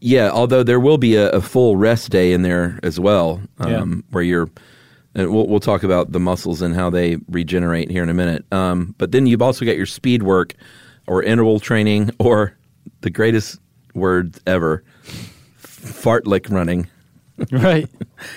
[0.00, 3.70] Yeah, although there will be a, a full rest day in there as well, um,
[3.70, 3.84] Yeah.
[4.10, 4.48] where you're.
[5.14, 8.44] And we'll, we'll talk about the muscles and how they regenerate here in a minute.
[8.52, 10.54] Um, but then you've also got your speed work,
[11.06, 12.56] or interval training, or
[13.02, 13.60] the greatest
[13.94, 14.82] word ever,
[15.58, 16.88] fartlek running.
[17.50, 17.88] Right.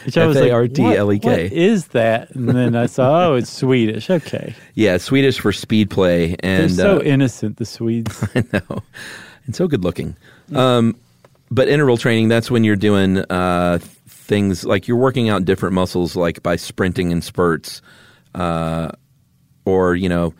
[0.06, 2.32] Which I was like, what, what is that?
[2.34, 4.10] And then I saw, oh, it's Swedish.
[4.10, 4.56] Okay.
[4.74, 8.28] Yeah, Swedish for speed play, They're and so uh, innocent, the Swedes.
[8.36, 8.82] I know,
[9.46, 10.18] and so good looking.
[10.56, 10.96] Um,
[11.52, 13.78] but interval training, that's when you're doing uh,
[14.28, 17.82] things like you're working out different muscles, like by sprinting in spurts,
[18.36, 18.90] uh,
[19.66, 20.34] or you know,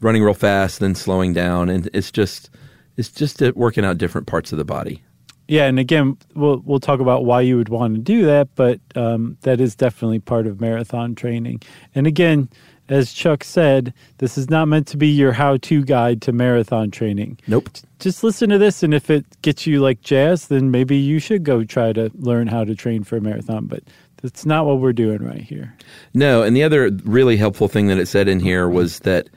[0.00, 2.50] running real fast, then slowing down, and it's just
[2.96, 5.02] it's just working out different parts of the body.
[5.48, 8.80] Yeah, and again, we'll we'll talk about why you would want to do that, but
[8.94, 11.62] um, that is definitely part of marathon training.
[11.94, 12.48] And again,
[12.92, 17.38] as Chuck said, this is not meant to be your how-to guide to marathon training.
[17.46, 17.70] Nope.
[17.98, 21.42] Just listen to this, and if it gets you like jazz, then maybe you should
[21.42, 23.66] go try to learn how to train for a marathon.
[23.66, 23.82] But
[24.20, 25.74] that's not what we're doing right here.
[26.12, 29.28] No, and the other really helpful thing that it said in here was that,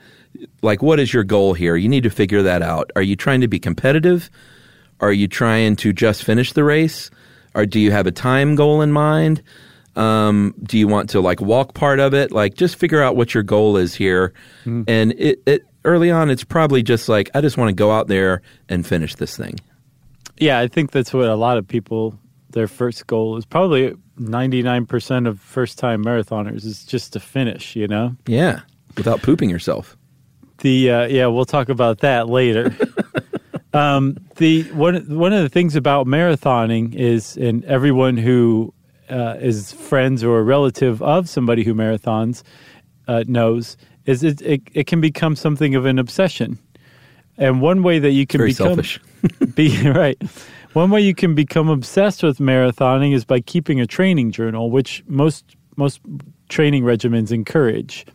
[0.62, 1.76] like, what is your goal here?
[1.76, 2.90] You need to figure that out.
[2.94, 4.28] Are you trying to be competitive?
[5.00, 7.10] Are you trying to just finish the race?
[7.54, 9.42] Or do you have a time goal in mind?
[9.96, 12.30] Um, do you want to like walk part of it?
[12.32, 14.32] Like, just figure out what your goal is here.
[14.64, 18.08] And it, it early on, it's probably just like I just want to go out
[18.08, 19.56] there and finish this thing.
[20.38, 22.18] Yeah, I think that's what a lot of people
[22.50, 28.16] their first goal is probably 99% of first-time marathoners is just to finish, you know?
[28.26, 28.60] Yeah,
[28.96, 29.96] without pooping yourself.
[30.58, 32.74] The uh, yeah, we'll talk about that later.
[33.74, 38.72] um, the one one of the things about marathoning is, and everyone who
[39.08, 42.42] uh, is friends or a relative of somebody who marathons
[43.08, 46.58] uh, knows, is it, it it can become something of an obsession.
[47.38, 49.00] And one way that you can Very become selfish.
[49.54, 50.20] be right.
[50.72, 55.02] One way you can become obsessed with marathoning is by keeping a training journal, which
[55.06, 56.00] most most
[56.48, 58.06] training regimens encourage.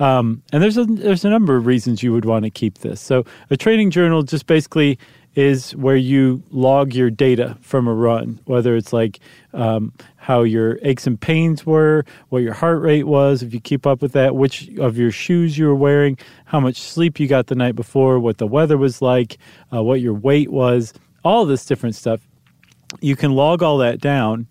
[0.00, 3.00] Um, and there's a there's a number of reasons you would want to keep this.
[3.00, 4.98] So a training journal just basically
[5.34, 9.20] is where you log your data from a run, whether it's like
[9.52, 13.86] um, how your aches and pains were, what your heart rate was, if you keep
[13.86, 17.46] up with that, which of your shoes you were wearing, how much sleep you got
[17.46, 19.38] the night before, what the weather was like,
[19.72, 20.92] uh, what your weight was,
[21.24, 22.20] all this different stuff.
[23.00, 24.48] You can log all that down,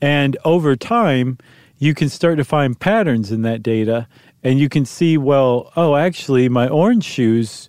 [0.00, 1.36] and over time,
[1.78, 4.08] you can start to find patterns in that data,
[4.42, 7.68] and you can see, well, oh, actually, my orange shoes.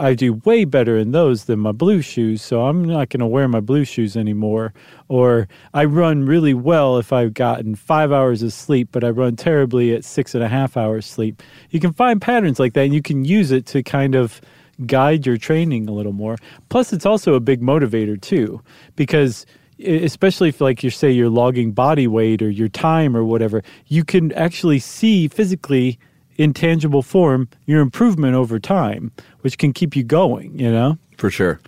[0.00, 3.26] I do way better in those than my blue shoes, so I'm not going to
[3.26, 4.72] wear my blue shoes anymore.
[5.08, 9.36] Or I run really well if I've gotten five hours of sleep, but I run
[9.36, 11.42] terribly at six and a half hours sleep.
[11.70, 14.40] You can find patterns like that, and you can use it to kind of
[14.86, 16.36] guide your training a little more.
[16.68, 18.62] Plus, it's also a big motivator too,
[18.94, 19.44] because
[19.84, 24.04] especially if like you say you're logging body weight or your time or whatever, you
[24.04, 25.98] can actually see physically
[26.38, 30.98] in tangible form your improvement over time, which can keep you going, you know?
[31.16, 31.60] For sure.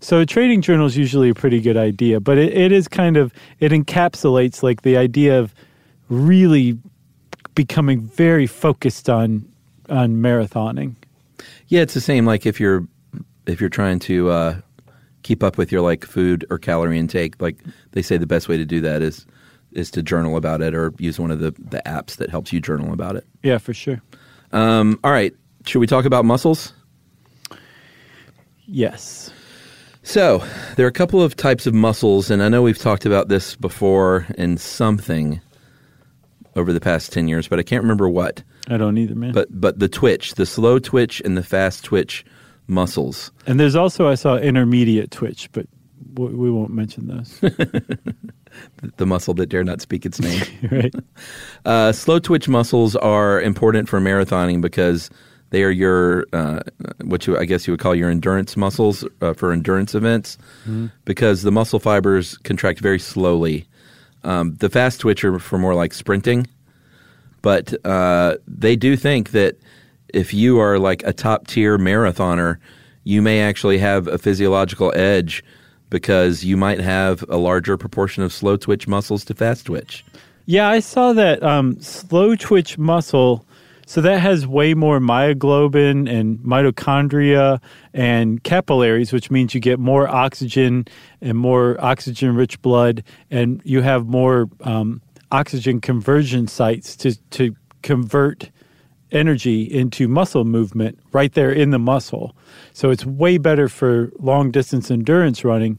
[0.00, 3.16] So a trading journal is usually a pretty good idea, but it, it is kind
[3.16, 5.54] of it encapsulates like the idea of
[6.08, 6.76] really
[7.54, 9.46] becoming very focused on
[9.88, 10.94] on marathoning.
[11.68, 12.26] Yeah, it's the same.
[12.26, 12.86] Like if you're
[13.46, 14.56] if you're trying to uh,
[15.22, 17.56] keep up with your like food or calorie intake, like
[17.92, 19.24] they say the best way to do that is
[19.74, 22.60] is to journal about it or use one of the the apps that helps you
[22.60, 23.26] journal about it.
[23.42, 24.02] Yeah, for sure.
[24.52, 25.34] Um, all right,
[25.66, 26.72] should we talk about muscles?
[28.66, 29.30] Yes.
[30.02, 30.42] So
[30.76, 33.54] there are a couple of types of muscles, and I know we've talked about this
[33.56, 35.40] before in something
[36.56, 38.42] over the past ten years, but I can't remember what.
[38.68, 39.32] I don't either, man.
[39.32, 42.24] But but the twitch, the slow twitch, and the fast twitch
[42.66, 43.30] muscles.
[43.46, 45.66] and there's also I saw intermediate twitch, but
[46.14, 47.40] we won't mention those.
[48.96, 50.42] the muscle that dare not speak its name.
[50.70, 50.94] right?
[51.64, 55.10] Uh, slow twitch muscles are important for marathoning because
[55.50, 56.60] they are your uh,
[57.04, 60.38] what you I guess you would call your endurance muscles uh, for endurance events
[61.04, 63.64] because the muscle fibers contract very slowly.
[64.24, 66.48] Um, the fast twitch are for more like sprinting,
[67.42, 69.56] but uh, they do think that
[70.08, 72.56] if you are like a top tier marathoner,
[73.04, 75.44] you may actually have a physiological edge
[75.92, 80.02] because you might have a larger proportion of slow twitch muscles to fast twitch.
[80.46, 83.44] Yeah, I saw that um, slow twitch muscle.
[83.84, 87.60] So that has way more myoglobin and mitochondria
[87.92, 90.86] and capillaries, which means you get more oxygen
[91.20, 97.54] and more oxygen rich blood, and you have more um, oxygen conversion sites to to
[97.82, 98.50] convert
[99.12, 102.34] energy into muscle movement right there in the muscle.
[102.72, 105.78] So it's way better for long distance endurance running.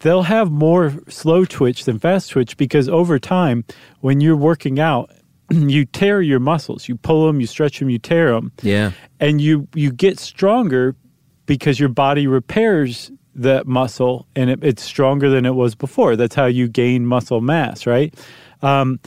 [0.00, 3.64] They'll have more slow twitch than fast twitch because over time,
[4.00, 5.10] when you're working out,
[5.50, 6.88] you tear your muscles.
[6.88, 8.92] You pull them, you stretch them, you tear them Yeah.
[9.18, 10.94] and you you get stronger
[11.46, 16.34] because your body repairs that muscle and it, it's stronger than it was before that's
[16.34, 18.12] how you gain muscle mass right
[18.60, 18.98] um,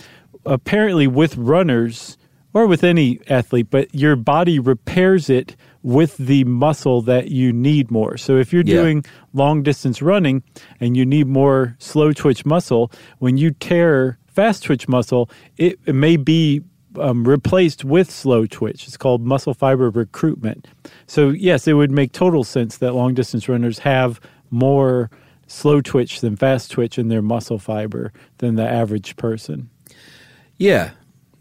[0.46, 2.18] apparently with runners
[2.54, 7.92] or with any athlete but your body repairs it with the muscle that you need
[7.92, 8.82] more so if you're Yeah.
[8.82, 10.44] doing long distance running
[10.80, 15.94] and you need more slow twitch muscle when you tear fast twitch muscle it, it
[15.96, 16.62] may be
[17.00, 18.86] um, replaced with slow twitch.
[18.88, 20.68] It's called muscle fiber recruitment.
[21.08, 25.10] So, yes, it would make total sense that long distance runners have more
[25.48, 29.72] slow twitch than fast twitch in their muscle fiber than the average person
[30.60, 30.92] Yeah.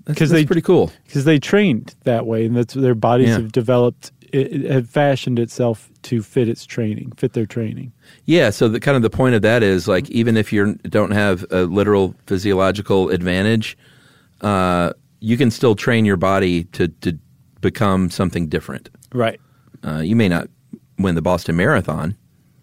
[0.05, 0.91] That's, 'Cause that's they- pretty cool.
[1.07, 3.35] because they trained that way and that's their bodies Yeah.
[3.35, 7.93] have developed, it, it have fashioned itself to fit its training, fit their training.
[8.25, 11.13] Yeah, so the kind of the point of that is like even if you don't
[11.13, 13.77] have a literal physiological advantage,
[14.41, 17.17] uh, you can still train your body to to
[17.61, 18.91] become something different.
[19.15, 19.41] Right.
[19.85, 20.49] Uh, you may not
[20.99, 22.17] win the Boston Marathon,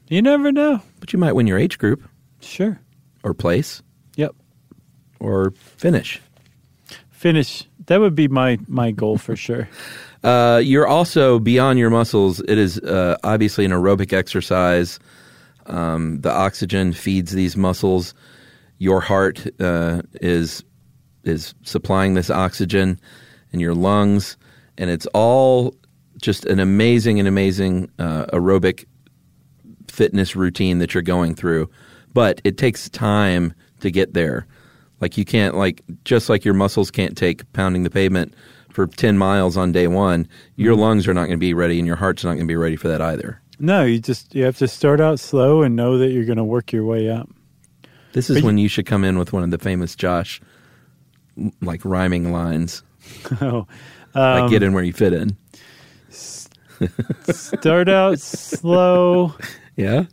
[0.10, 0.82] You never know.
[1.00, 2.04] but you might win your age group
[2.42, 2.80] Sure.
[3.24, 3.82] or place
[4.18, 4.36] Yep.
[5.22, 6.20] or finish.
[7.20, 7.66] Finish.
[7.88, 9.68] That would be my, my goal for sure.
[10.22, 12.42] Uh, you're also beyond your muscles.
[12.42, 15.00] It is uh, obviously an aerobic exercise.
[15.66, 18.14] Um, the oxygen feeds these muscles.
[18.80, 20.62] Your heart uh, is
[21.24, 23.00] is supplying this oxygen
[23.54, 24.36] in your lungs,
[24.78, 25.74] and it's all
[26.22, 28.84] just an amazing and amazing uh, aerobic
[29.88, 31.70] fitness routine that you're going through.
[32.14, 34.48] But it takes time to get there.
[35.02, 38.34] Like you can't like just like your muscles can't take pounding the pavement
[38.70, 40.82] for 10 miles on day 1, your mm-hmm.
[40.82, 42.76] lungs are not going to be ready and your heart's not going to be ready
[42.76, 43.42] for that either.
[43.60, 46.44] No, you just you have to start out slow and know that you're going to
[46.44, 47.30] work your way up.
[48.14, 50.42] This is when you should come in with one of the famous Josh
[51.62, 52.84] like rhyming lines.
[53.42, 53.66] Oh,
[54.14, 55.38] like get um, in where you fit in.
[57.32, 59.36] start out slow
[59.80, 60.04] Yeah?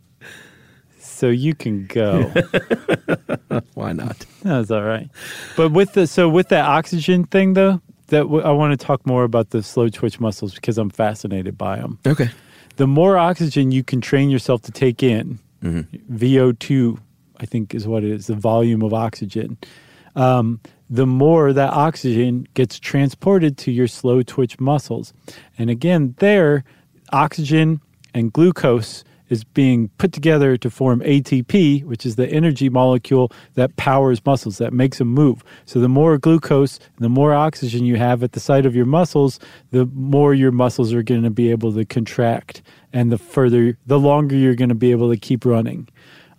[1.17, 2.23] So you can go.
[3.73, 4.25] Why not?
[4.43, 5.09] That's all right.
[5.55, 9.05] But with the so with that oxygen thing though, that w- I want to talk
[9.05, 11.99] more about the slow twitch muscles because I'm fascinated by them.
[12.05, 12.29] Okay.
[12.77, 16.15] The more oxygen you can train yourself to take in, Mm-hmm.
[16.15, 16.99] VO2,
[17.39, 19.57] I think is what it is, the volume of oxygen.
[20.15, 25.13] Um, the more that oxygen gets transported to your slow twitch muscles.
[25.57, 26.63] And again, there,
[27.11, 27.81] oxygen
[28.13, 33.75] and glucose is being put together to form ATP, which is the energy molecule that
[33.75, 35.43] powers muscles, that makes them move.
[35.65, 38.85] So the more glucose, and the more oxygen you have at the site of your
[38.85, 39.39] muscles,
[39.71, 42.61] the more your muscles are going to be able to contract,
[42.93, 45.87] and the further, the longer you're going to be able to keep running.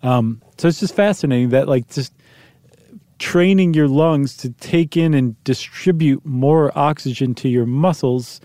[0.01, 2.13] Um, so it's just fascinating that, like, just
[3.19, 8.39] training your lungs to take in and distribute more oxygen to your muscles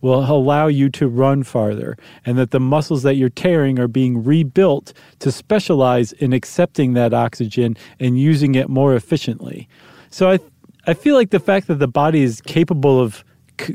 [0.00, 4.22] will allow you to run farther and that the muscles that you're tearing are being
[4.22, 9.68] rebuilt to specialize in accepting that oxygen and using it more efficiently.
[10.10, 10.38] So I
[10.86, 13.24] I feel like the fact that the body is capable of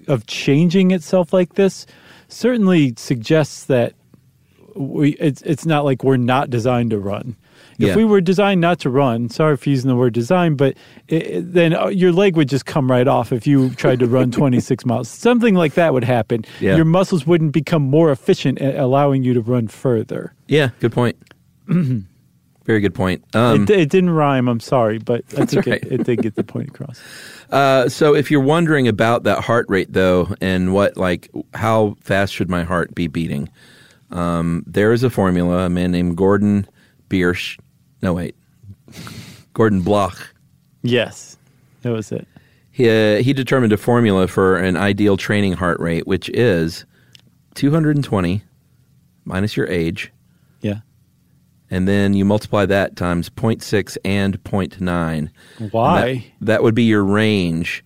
[0.07, 1.85] of changing itself like this
[2.27, 3.93] certainly suggests that
[4.75, 7.35] we it's it's not like we're not designed to run.
[7.83, 7.95] If Yeah.
[7.97, 10.75] we were designed not to run, sorry for using the word design, but
[11.09, 14.31] it, then uh, your leg would just come right off if you tried to run
[14.39, 15.09] 26 miles.
[15.09, 16.45] Something like that would happen.
[16.59, 16.75] Yeah.
[16.75, 20.33] Your muscles wouldn't become more efficient at allowing you to run further.
[20.47, 21.17] Yeah, good point.
[22.65, 23.23] Very good point.
[23.35, 25.83] Um, it, it didn't rhyme, I'm sorry, but I That's think right.
[25.83, 27.01] it, it did get the point across.
[27.51, 32.33] Uh, so if you're wondering about that heart rate though, and what like how fast
[32.33, 33.47] should my heart be beating,
[34.09, 35.65] um, there is a formula.
[35.65, 36.65] A man named Gordon
[37.11, 37.59] Biersch,
[38.03, 38.35] no wait,
[39.53, 40.35] Gordon Bloch.
[40.83, 41.37] Yes,
[41.81, 42.27] that was it.
[42.69, 46.85] He uh, he determined a formula for an ideal training heart rate, which is
[47.55, 48.43] 220
[49.25, 50.11] minus your age,
[50.61, 50.79] Yeah.
[51.71, 55.29] and then you multiply that times 0.6 and 0.9.
[55.71, 56.05] Why?
[56.07, 57.85] And That, that would be your range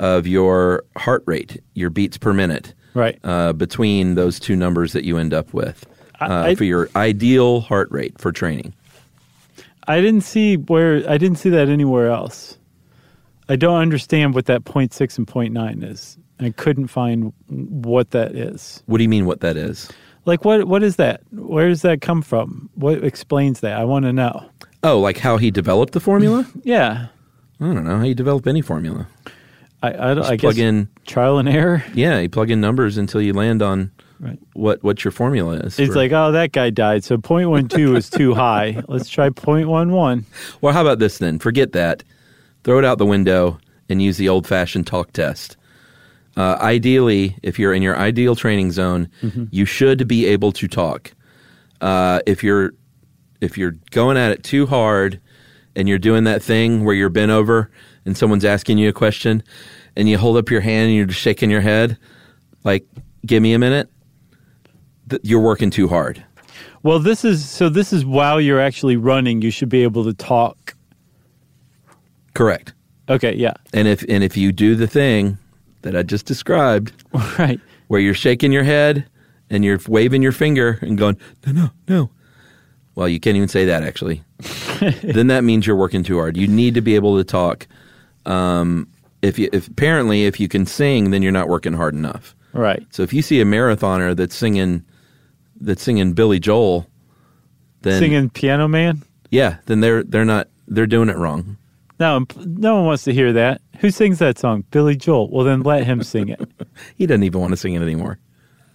[0.00, 3.18] of your heart rate, your beats per minute, Right.
[3.22, 5.86] uh, between those two numbers that you end up with
[6.20, 8.74] uh, I- I- for your ideal heart rate for training.
[9.86, 12.58] I didn't see where I didn't see that anywhere else.
[13.48, 16.16] I don't understand what that 0.6 and 0.9 is.
[16.40, 18.82] I couldn't find what that is.
[18.86, 19.26] What do you mean?
[19.26, 19.90] What that is?
[20.24, 21.20] Like what what is that?
[21.32, 22.70] Where does that come from?
[22.74, 23.78] What explains that?
[23.78, 24.48] I want to know.
[24.82, 26.46] Oh, like how he developed the formula?
[26.64, 27.08] Yeah.
[27.60, 29.06] I don't know how you develop any formula.
[29.82, 31.84] I I, I plug guess in- trial and error.
[31.94, 34.38] Yeah, you plug in numbers until you land on Right.
[34.54, 35.78] what what your formula is.
[35.78, 38.82] It's for- like, oh, that guy died, so 0.12 is too high.
[38.88, 40.24] Let's try 0.11.
[40.60, 41.38] well, how about this then?
[41.38, 42.02] Forget that.
[42.62, 43.58] Throw it out the window
[43.88, 45.56] and use the old fashioned talk test.
[46.36, 49.08] Uh, ideally, if you're in your ideal training zone,
[49.50, 51.12] you should be able to talk.
[51.80, 52.72] Uh, if you're
[53.40, 55.20] if you're going at it too hard
[55.76, 57.70] and you're doing that thing where you're bent over
[58.06, 59.42] and someone's asking you a question
[59.96, 61.98] and you hold up your hand and you're just shaking your head,
[62.64, 62.86] like,
[63.26, 63.90] give me a minute,
[65.08, 66.24] th- you're working too hard.
[66.82, 67.68] Well, this is so.
[67.68, 70.74] This is while you're actually running, you should be able to talk.
[72.34, 72.74] Correct.
[73.08, 75.36] Okay, yeah, And if and if you do the thing
[75.82, 76.92] that I just described,
[77.38, 77.60] right.
[77.88, 79.06] where you're shaking your head
[79.50, 82.10] and you're waving your finger and going, no, no, no.
[82.94, 84.22] Well, you can't even say that actually.
[85.02, 86.36] then that means you're working too hard.
[86.36, 87.66] You need to be able to talk.
[88.24, 88.88] Um,
[89.20, 92.34] if you, if apparently if you can sing, then you're not working hard enough.
[92.54, 92.86] Right.
[92.90, 94.82] So if you see a marathoner that's singing,
[95.64, 96.86] that's singing Billy Joel,
[97.82, 99.02] then Singing Piano Man?
[99.30, 101.56] yeah, then they're they're not they're doing it wrong.
[102.00, 103.60] No, no one wants to hear that.
[103.78, 104.64] Who sings that song?
[104.70, 105.30] Billy Joel.
[105.30, 106.40] Well, then let him sing it.
[106.96, 108.18] He doesn't even want to sing it anymore.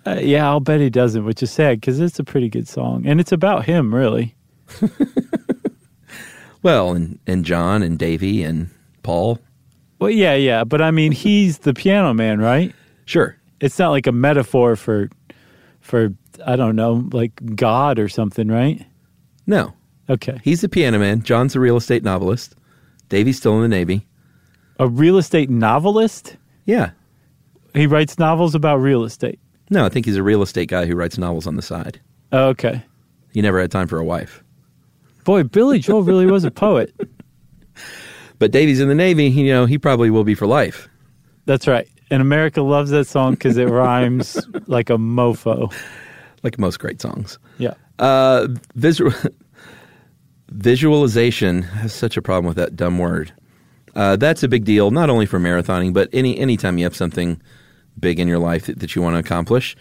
[0.08, 3.06] Uh, yeah, I'll bet he doesn't, which is sad because it's a pretty good song.
[3.06, 4.36] And it's about him, really.
[6.62, 8.70] Well, and and John and Davy and
[9.02, 9.40] Paul,
[10.00, 10.66] Well, yeah, yeah.
[10.66, 12.74] But I mean, he's the piano man, right?
[13.06, 13.38] sure.
[13.62, 15.10] It's not like a metaphor for,
[15.82, 16.14] for
[16.46, 18.86] I don't know, like God or something, right?
[19.48, 19.74] No,
[20.10, 20.40] Okay.
[20.44, 21.22] He's the piano man.
[21.22, 22.56] John's a real estate novelist.
[23.10, 24.08] Davy's still in the Navy.
[24.80, 26.36] A real estate novelist?
[26.66, 26.92] Yeah.
[27.74, 29.40] He writes novels about real estate.
[29.70, 32.02] No, I think he's a real estate guy who writes novels on the side.
[32.32, 32.84] Oh, okay.
[33.32, 34.44] He never had time for a wife.
[35.26, 36.94] Boy, Billy Joel really was a poet.
[38.40, 40.88] But Davy's in the Navy, you know, he probably will be for life.
[41.46, 41.90] That's right.
[42.10, 45.74] And America loves that song because it rhymes like a mofo.
[46.44, 47.38] Like most great songs.
[47.58, 47.74] Yeah.
[47.98, 49.14] Uh, visual
[50.50, 53.34] visualization has such a problem with that dumb word.
[53.96, 57.42] Uh, that's a big deal, not only for marathoning, but any anytime you have something
[58.00, 59.76] big in your life that, that you want to accomplish,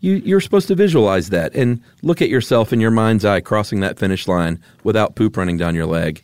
[0.00, 3.80] you, you're supposed to visualize that and look at yourself in your mind's eye crossing
[3.80, 6.22] that finish line without poop running down your leg.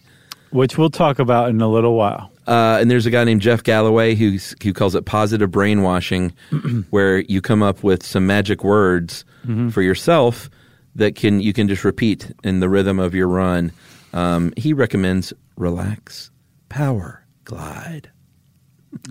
[0.51, 2.32] Which we'll talk about in a little while.
[2.47, 6.33] Uh, and there's a guy named Jeff Galloway who's, who calls it positive brainwashing,
[6.91, 9.25] where you come up with some magic words
[9.71, 10.49] for yourself
[10.95, 13.73] that can you can just repeat in the rhythm of your run.
[14.13, 16.31] Um, he recommends relax,
[16.69, 18.11] power, glide,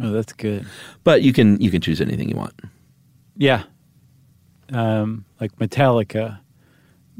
[0.01, 0.65] Oh, that's good.
[1.03, 2.53] but you can you can choose anything you want.
[3.35, 3.63] Yeah.
[4.71, 6.39] Um, like Metallica,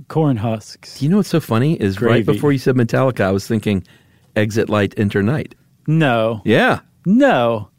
[0.08, 1.02] corn husks.
[1.02, 3.84] You know what's so funny is right before you said Metallica, I was thinking
[4.36, 5.56] exit light, enter night.
[5.92, 6.42] No.
[6.46, 7.70] Yeah, No.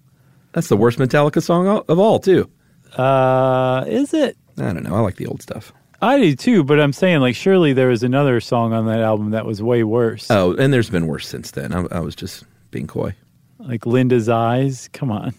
[0.53, 2.51] that's the worst Metallica song of all, too.
[2.97, 4.37] Uh, is it?
[4.59, 4.95] I don't know.
[4.95, 5.73] I like the old stuff.
[6.03, 9.31] I do too, but I'm saying like surely there was another song on that album
[9.31, 10.27] that was way worse.
[10.31, 11.73] Oh, and there's been worse since then.
[11.73, 13.15] I, I was just being coy.
[13.61, 14.91] Like Linda's Eyes.
[14.93, 15.33] Come on.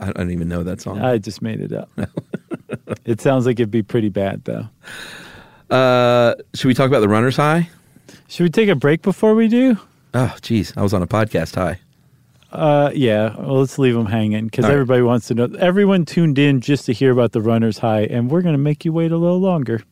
[0.00, 1.00] I, I don't even know that song.
[1.00, 1.88] I just made it up.
[3.04, 4.68] it sounds like it'd be pretty bad though.
[5.74, 7.70] Uh, should we talk about the runner's high?
[8.26, 9.78] Should we take a break before we do?
[10.14, 11.78] Oh, geez, I was on a podcast high.
[12.50, 13.36] Uh, yeah.
[13.36, 14.72] Well, let's leave them hanging because right.
[14.72, 15.44] everybody wants to know.
[15.58, 18.84] Everyone tuned in just to hear about the runner's high, and we're going to make
[18.84, 19.82] you wait a little longer.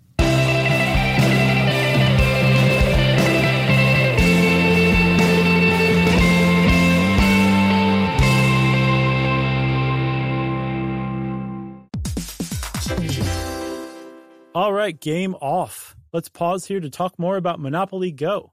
[14.55, 15.95] All right, game off.
[16.15, 18.53] Let's pause here to talk more about Monopoly Go.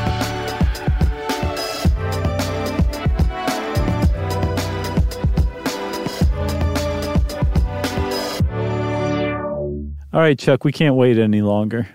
[10.13, 11.87] All right, Chuck, we can't wait any longer.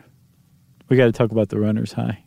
[0.89, 2.23] We got to talk about the runner's high.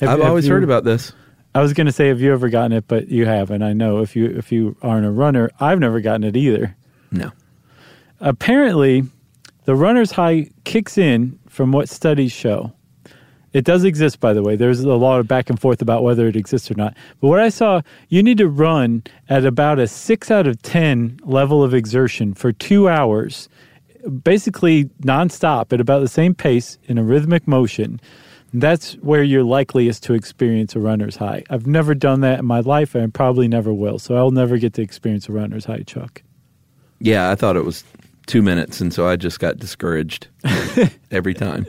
[0.00, 1.12] Have- I've have always you- heard about this.
[1.54, 2.84] I was going to say, have you ever gotten it?
[2.86, 3.62] But you haven't.
[3.62, 6.76] I know if you if you aren't a runner, I've never gotten it either.
[7.10, 7.32] No.
[8.20, 9.04] Apparently,
[9.64, 12.72] the runner's high kicks in from what studies show.
[13.54, 14.56] It does exist, by the way.
[14.56, 16.94] There's a lot of back and forth about whether it exists or not.
[17.20, 21.20] But what I saw, you need to run at about a six out of 10
[21.24, 23.48] level of exertion for two hours,
[24.22, 28.00] basically nonstop at about the same pace in a rhythmic motion.
[28.54, 31.44] That's where you're likeliest to experience a runner's high.
[31.50, 33.98] I've never done that in my life, and probably never will.
[33.98, 36.22] So I'll never get to experience a runner's high, Chuck.
[37.00, 37.84] Yeah, I thought it was
[38.26, 40.28] two minutes, and so I just got discouraged
[41.10, 41.66] every time.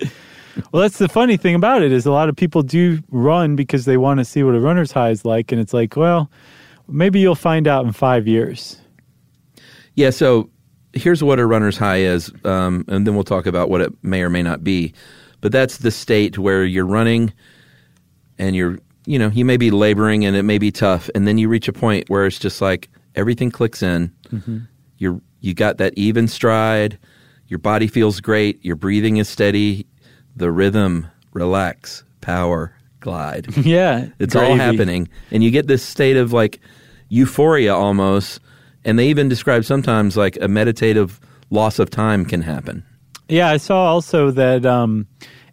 [0.72, 3.86] Well, that's the funny thing about it is a lot of people do run because
[3.86, 6.30] they want to see what a runner's high is like, and it's like, well,
[6.88, 8.78] maybe you'll find out in five years.
[9.96, 10.50] Yeah, so
[10.94, 14.22] here's what a runner's high is, um, and then we'll talk about what it may
[14.22, 14.94] or may not be.
[15.42, 17.34] But that's the state where you're running
[18.38, 21.38] and you're, you know, you may be laboring and it may be tough, and then
[21.38, 24.12] you reach a point where it's just like everything clicks in.
[24.98, 26.98] You're you got that even stride.
[27.48, 28.64] Your body feels great.
[28.64, 29.88] Your breathing is steady.
[30.36, 33.48] The rhythm, relax, power, glide.
[33.66, 35.08] Yeah, It's all happening.
[35.32, 36.60] And you get this state of like
[37.08, 38.40] euphoria almost.
[38.90, 41.20] And they even describe sometimes like a meditative
[41.52, 42.84] loss of time can happen.
[43.28, 45.06] Yeah, I saw also that um,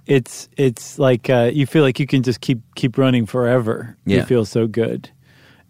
[0.06, 3.94] it's it's like uh, you feel like you can just keep keep running forever.
[4.06, 4.24] You Yeah.
[4.24, 5.10] feel so good.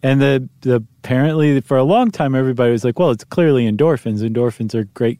[0.04, 4.20] And the the apparently for a long time everybody was like, well, it's clearly endorphins.
[4.22, 5.18] Endorphins are great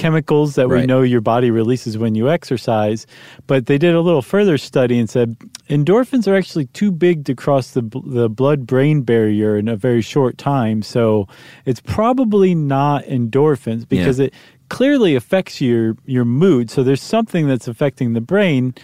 [0.00, 3.06] chemicals that we know your body releases when you exercise.
[3.46, 5.36] But they did a little further study and said
[5.68, 10.02] endorphins are actually too big to cross the the blood brain barrier in a very
[10.02, 10.82] short time.
[10.82, 11.26] So
[11.66, 14.26] it's probably not endorphins because Yeah.
[14.26, 14.34] it
[14.68, 16.70] clearly affects your your mood.
[16.70, 18.74] So there's something that's affecting the brain.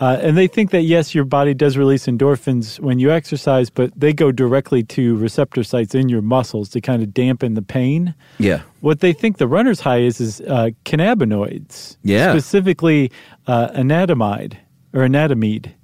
[0.00, 3.92] Uh, and they think that yes, your body does release endorphins when you exercise, but
[3.94, 8.14] they go directly to receptor sites in your muscles to kind of dampen the pain.
[8.38, 8.62] Yeah.
[8.80, 12.32] What they think the runner's high is is uh, cannabinoids, Yeah.
[12.32, 13.10] specifically
[13.46, 14.56] uh, anatomide
[14.94, 15.74] or anatomide.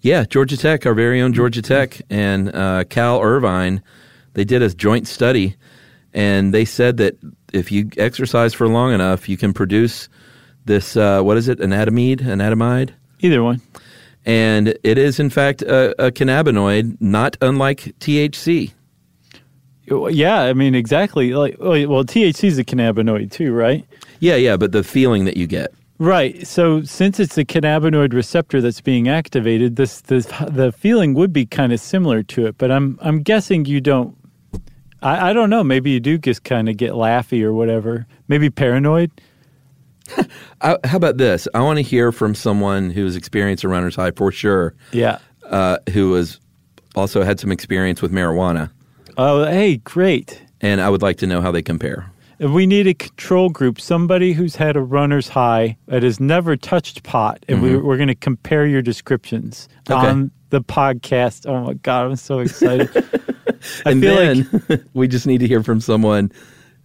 [0.00, 3.82] Yeah, Georgia Tech, our very own Georgia Tech, and uh, Cal Irvine,
[4.34, 5.56] they did a joint study,
[6.14, 7.16] and they said that
[7.52, 10.08] if you exercise for long enough, you can produce
[10.66, 10.96] this.
[10.96, 11.58] Uh, what is it?
[11.60, 13.60] Anatomide, anatomide, Either one.
[14.24, 18.72] and it is in fact a, a cannabinoid, not unlike THC.
[19.86, 21.32] Yeah, I mean exactly.
[21.32, 23.86] Like, well, THC is a cannabinoid too, right?
[24.20, 25.72] Yeah, yeah, but the feeling that you get.
[25.98, 26.46] Right.
[26.46, 31.46] So since it's a cannabinoid receptor that's being activated, this this the feeling would be
[31.46, 32.58] kind of similar to it.
[32.58, 34.14] But I'm I'm guessing you don't.
[35.00, 35.64] I, I don't know.
[35.64, 38.06] Maybe you do just kind of get laughy or whatever.
[38.28, 39.10] Maybe paranoid.
[40.60, 41.46] I, how about this?
[41.54, 45.18] I want to hear from someone who's experienced a runner's high for sure, Yeah.
[45.44, 46.38] uh, who has
[46.94, 48.70] also had some experience with marijuana,
[49.16, 50.40] Oh, hey, great.
[50.60, 52.10] and I would like to know how they compare.
[52.40, 57.02] We need a control group, somebody who's had a runner's high that has never touched
[57.02, 59.92] pot, and we, we're going to compare your descriptions Mm-hmm.
[60.00, 60.06] Okay.
[60.08, 61.46] on the podcast.
[61.48, 62.88] Oh my god, I'm so excited!
[63.86, 66.30] I and feel then like we just need to hear from someone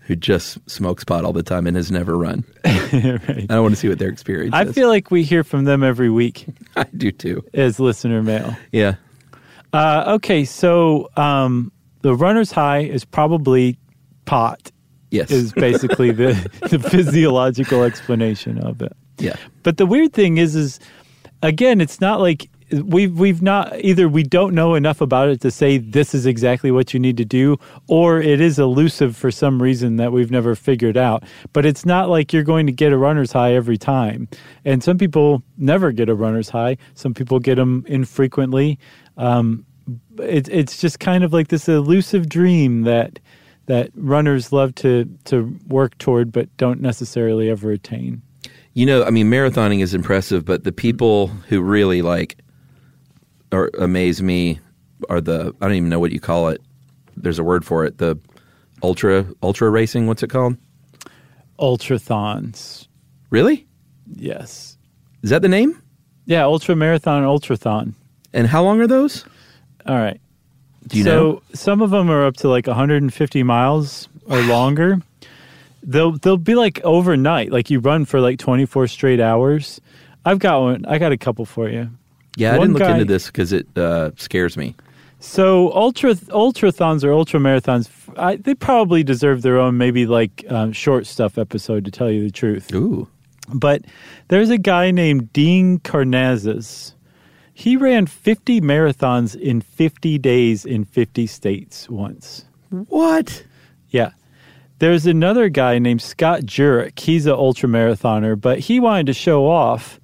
[0.05, 2.43] who just smokes pot all the time and has never run.
[2.65, 3.21] right.
[3.29, 4.59] I don't want to see what their experience is.
[4.59, 4.75] I is.
[4.75, 6.45] feel like we hear from them every week
[6.75, 7.43] I do too.
[7.53, 8.55] as listener mail.
[8.71, 8.95] Yeah.
[9.71, 13.77] Uh, okay, so um, the runner's high is probably
[14.25, 14.71] pot.
[15.09, 15.31] Yes.
[15.31, 16.33] Is basically the,
[16.69, 18.93] the physiological explanation of it.
[19.19, 19.35] Yeah.
[19.61, 20.79] But the weird thing is, is
[21.43, 22.49] again, it's not like
[22.81, 26.71] we've we've not either we don't know enough about it to say this is exactly
[26.71, 27.57] what you need to do,
[27.87, 31.23] or it is elusive for some reason that we've never figured out.
[31.53, 34.27] But it's not like you're going to get a runner's high every time.
[34.65, 36.77] And some people never get a runner's high.
[36.95, 38.79] Some people get them infrequently.
[39.17, 39.65] Um,
[40.19, 43.19] it's it's just kind of like this elusive dream that
[43.65, 48.21] that runners love to to work toward, but don't necessarily ever attain.
[48.73, 52.37] You know, I mean, marathoning is impressive, but the people who really like
[53.53, 54.59] or amaze me
[55.09, 56.61] are the I don't even know what you call it.
[57.15, 57.99] There's a word for it.
[57.99, 58.17] The
[58.81, 60.07] ultra ultra racing.
[60.07, 60.57] What's it called?
[61.59, 62.87] Ultrathons.
[63.29, 63.65] Really?
[64.07, 64.77] Yes.
[65.21, 65.81] Is that the name?
[66.25, 67.93] Yeah, ultra marathon, ultrathon.
[68.33, 69.25] And how long are those?
[69.85, 70.19] All right.
[70.87, 71.41] Do you so know?
[71.53, 75.01] some of them are up to like 150 miles or longer.
[75.83, 79.81] They'll they'll be like overnight, like you run for like 24 straight hours.
[80.25, 80.85] I've got one.
[80.85, 81.89] I got a couple for you.
[82.35, 84.75] Yeah, I didn't look guy- into this because it uh, scares me.
[85.19, 90.73] So ultra ultrathons or ultra marathons, I, they probably deserve their own maybe like um,
[90.73, 92.73] short stuff episode to tell you the truth.
[92.73, 93.07] Ooh.
[93.53, 93.83] But
[94.27, 96.93] there's a guy named Dean Karnazes.
[97.53, 102.45] He ran 50 marathons in 50 days in 50 states once.
[102.69, 103.45] What?
[103.89, 104.11] Yeah.
[104.79, 106.99] There's another guy named Scott Jurek.
[106.99, 109.99] He's an ultra marathoner, but he wanted to show off.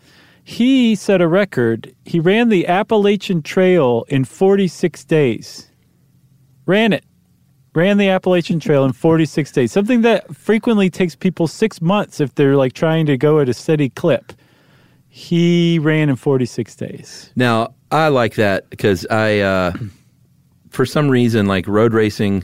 [0.50, 1.96] He set a record.
[2.06, 5.70] He ran the Appalachian Trail in 46 days.
[6.66, 7.04] Ran it.
[7.76, 9.72] Ran the Appalachian Trail in 46 days.
[9.72, 13.54] Something that frequently takes people six months if they're like trying to go at a
[13.54, 14.34] steady clip.
[15.08, 17.32] He ran in 46 days.
[17.36, 19.74] Now I like that because I, uh,
[20.72, 22.44] for some reason, like road racing,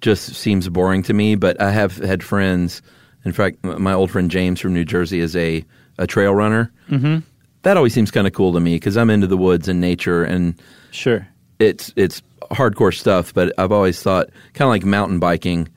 [0.00, 1.34] just seems boring to me.
[1.34, 2.80] But I have had friends.
[3.26, 5.66] In fact, my old friend James from New Jersey is a
[6.00, 6.72] a trail runner.
[6.90, 7.18] Mm-hmm.
[7.62, 10.24] That always seems kind of cool to me because I'm into the woods and nature,
[10.24, 10.54] and
[10.90, 11.28] Sure.
[11.58, 13.32] it's it's hardcore stuff.
[13.34, 15.68] But I've always thought kind of like mountain biking,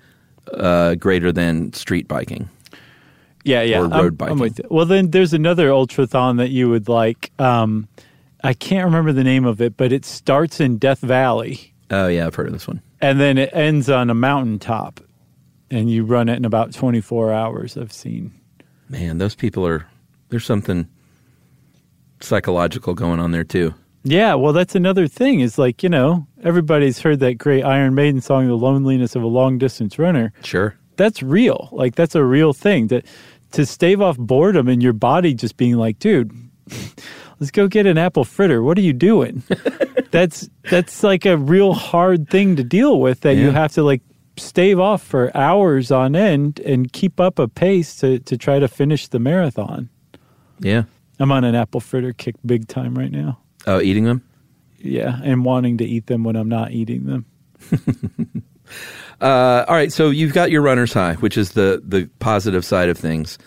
[0.53, 2.49] uh, greater than street biking.
[3.43, 3.79] Yeah, yeah.
[3.79, 4.39] or I'm- road I'm, biking.
[4.39, 4.65] with you.
[4.69, 7.31] Well, then there's another ultrathon that you would like.
[7.39, 7.87] Um,
[8.45, 12.25] I can't remember the name of it, but it starts in Death Valley Oh yeah,
[12.27, 12.81] I've heard of this one.
[13.01, 15.01] and then it ends on a mountaintop,
[15.69, 17.77] and you run it in about 24 hours.
[17.77, 18.31] I've seen.
[18.89, 19.85] Man, those people are
[20.33, 20.87] there's something
[22.19, 23.75] psychological going on there too.
[24.03, 25.41] Yeah, well, that's another thing.
[25.41, 29.27] Is like you know everybody's heard that great Iron Maiden song, "The Loneliness of a
[29.27, 30.75] Long Distance Runner." Sure.
[30.95, 31.69] That's real.
[31.71, 32.87] Like that's a real thing.
[32.87, 33.03] To
[33.51, 36.31] to stave off boredom and your body just being like, dude,
[37.39, 38.63] let's go get an apple fritter.
[38.63, 39.43] What are you doing?
[40.09, 43.21] that's that's like a real hard thing to deal with.
[43.21, 44.01] That you have to like
[44.35, 48.67] stave off for hours on end and keep up a pace to to try to
[48.67, 49.89] finish the marathon.
[50.63, 50.83] Yeah.
[51.19, 53.37] I'm on an apple fritter kick big time right now.
[53.67, 54.23] Oh, eating them?
[54.79, 57.25] Yeah, and wanting to eat them when I'm not eating them.
[59.21, 62.89] Uh, all right, so you've got your runner's high, which is the the positive side
[62.89, 63.37] of things.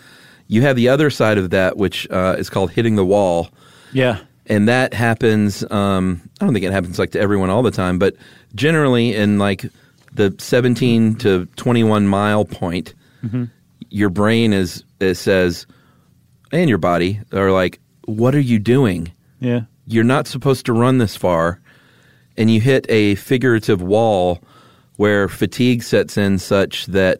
[0.47, 3.49] You have the other side of that, which uh, is called hitting the wall,
[3.91, 4.19] Yeah.
[4.47, 5.69] and that happens.
[5.69, 8.15] Um, I don't think it happens like to everyone all the time, but
[8.55, 9.65] generally in like
[10.13, 12.93] the 17 to 21 mile point,
[13.89, 15.67] your brain is it says,
[16.51, 19.11] and your body are like, "What are you doing?
[19.39, 19.61] Yeah.
[19.85, 21.59] You're not supposed to run this far."
[22.37, 24.39] And you hit a figurative wall
[24.97, 27.19] where fatigue sets in such that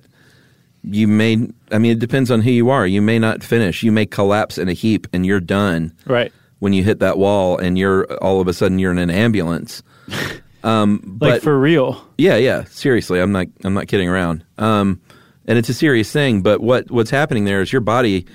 [0.84, 2.86] you may I mean it depends on who you are.
[2.88, 3.84] You may not finish.
[3.84, 6.32] You may collapse in a heap and you're done Right.
[6.60, 9.84] when you hit that wall and you're all of a sudden you're in an ambulance.
[10.64, 12.04] Um, Like but for real.
[12.18, 14.44] yeah, yeah, seriously, I'm not I'm not kidding around.
[14.58, 15.00] Um,
[15.46, 18.26] and it's a serious thing, but what what's happening there is your body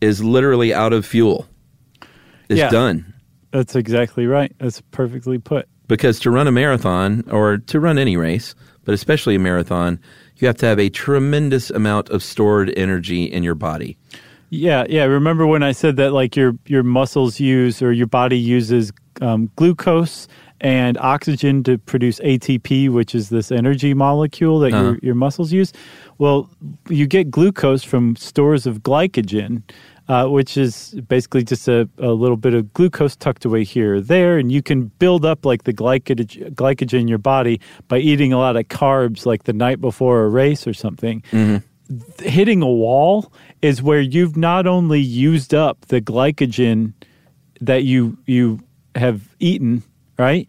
[0.00, 1.46] is literally out of fuel.
[2.48, 2.70] It's Yeah.
[2.70, 3.12] done.
[3.52, 4.52] That's exactly right.
[4.58, 5.66] That's perfectly put.
[5.88, 9.98] because to run a marathon or to run any race, but especially a marathon,
[10.36, 13.96] you have to have a tremendous amount of stored energy in your body.
[14.50, 15.04] Yeah, yeah.
[15.04, 19.50] Remember when I said that like your your muscles use or your body uses um,
[19.56, 20.28] glucose
[20.60, 24.82] and oxygen to produce ATP, which is this energy molecule that Uh-huh.
[24.82, 25.72] your your muscles use.
[26.18, 26.48] Well,
[26.88, 29.62] you get glucose from stores of glycogen,
[30.08, 34.00] uh, which is basically just a, a little bit of glucose tucked away here or
[34.00, 37.58] there, and you can build up like the glycogen, glycogen in your body
[37.88, 41.22] by eating a lot of carbs, like the night before a race or something
[42.20, 43.32] hitting a wall
[43.62, 46.92] is where you've not only used up the glycogen
[47.60, 48.60] that you you
[48.94, 49.82] have eaten,
[50.20, 50.48] right?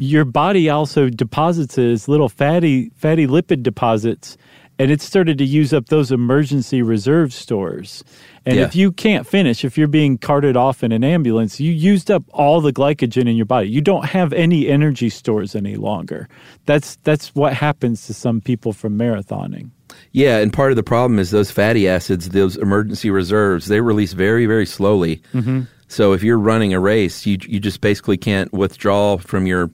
[0.00, 4.36] Your body also deposits it as little fatty fatty lipid deposits,
[4.78, 8.04] and it started to use up those emergency reserve stores.
[8.44, 8.64] And Yeah.
[8.64, 12.24] if you can't finish, if you're being carted off in an ambulance, you used up
[12.34, 13.68] all the glycogen in your body.
[13.70, 16.28] You don't have any energy stores any longer.
[16.66, 19.70] That's that's what happens to some people from marathoning.
[20.10, 24.12] Yeah, and part of the problem is those fatty acids, those emergency reserves, they release
[24.12, 25.22] very, very slowly.
[25.32, 25.60] Mm-hmm.
[25.92, 29.70] So if you're running a race, you you just basically can't withdraw from your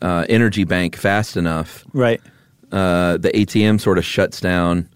[0.00, 1.84] uh, energy bank fast enough.
[1.92, 2.20] Right.
[2.70, 4.88] Uh, the ATM sort of shuts down,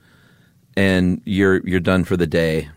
[0.76, 2.68] and you're you're done for the day.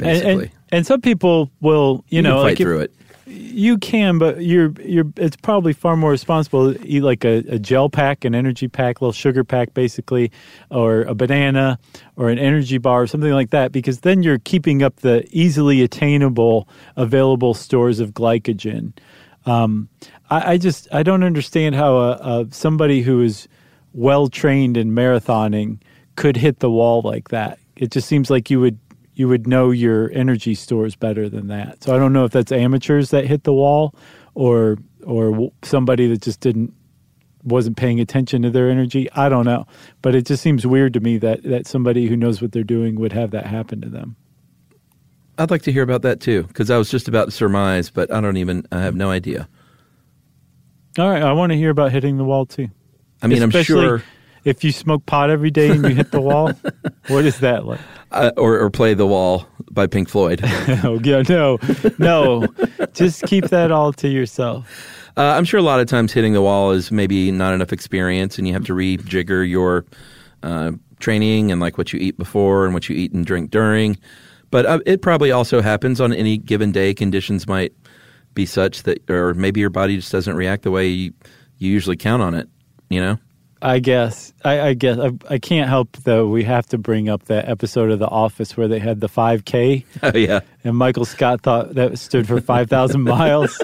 [0.00, 2.94] And, Basically, and, and some people will, you, you know, like if- through it.
[3.32, 5.04] You can, but you're you're.
[5.16, 9.00] It's probably far more responsible to eat like a, a gel pack, an energy pack,
[9.00, 10.32] little sugar pack, basically,
[10.68, 11.78] or a banana,
[12.16, 15.80] or an energy bar, or something like that, because then you're keeping up the easily
[15.80, 18.94] attainable, available stores of glycogen.
[19.46, 19.88] Um,
[20.28, 23.46] I, I just I don't understand how a, a somebody who is
[23.92, 25.78] well trained in marathoning
[26.16, 27.60] could hit the wall like that.
[27.76, 28.78] It just seems like you would
[29.20, 31.84] you would know your energy stores better than that.
[31.84, 33.94] So I don't know if that's amateurs that hit the wall
[34.34, 36.72] or or somebody that just didn't
[37.44, 39.12] wasn't paying attention to their energy.
[39.12, 39.66] I don't know,
[40.00, 42.98] but it just seems weird to me that that somebody who knows what they're doing
[42.98, 44.16] would have that happen to them.
[45.36, 48.10] I'd like to hear about that too, because I was just about to surmise, but
[48.10, 48.66] I don't even.
[48.72, 49.50] I have no idea.
[50.98, 52.68] All right, I want to hear about hitting the wall too.
[53.20, 54.02] I mean, I'm sure,
[54.44, 56.52] if you smoke pot every day and you hit the wall,
[57.08, 57.80] what is that like?
[58.12, 60.40] uh, or or play the wall by Pink Floyd.
[60.82, 61.58] Oh yeah, no,
[61.98, 62.46] no,
[62.94, 64.96] just keep that all to yourself.
[65.16, 68.38] Uh, I'm sure a lot of times hitting the wall is maybe not enough experience,
[68.38, 69.84] and you have to rejigger your
[70.42, 73.98] uh, training and like what you eat before and what you eat and drink during.
[74.50, 76.94] But uh, it probably also happens on any given day.
[76.94, 77.72] Conditions might
[78.34, 81.12] be such that, or maybe your body just doesn't react the way you,
[81.58, 82.48] you usually count on it.
[82.88, 83.18] You know?
[83.62, 84.32] I guess.
[84.44, 84.98] I, I guess.
[84.98, 86.26] I, I can't help though.
[86.28, 89.84] We have to bring up that episode of The Office where they had the 5K,
[90.02, 90.40] Oh yeah.
[90.64, 93.60] and Michael Scott thought that stood for 5,000 miles,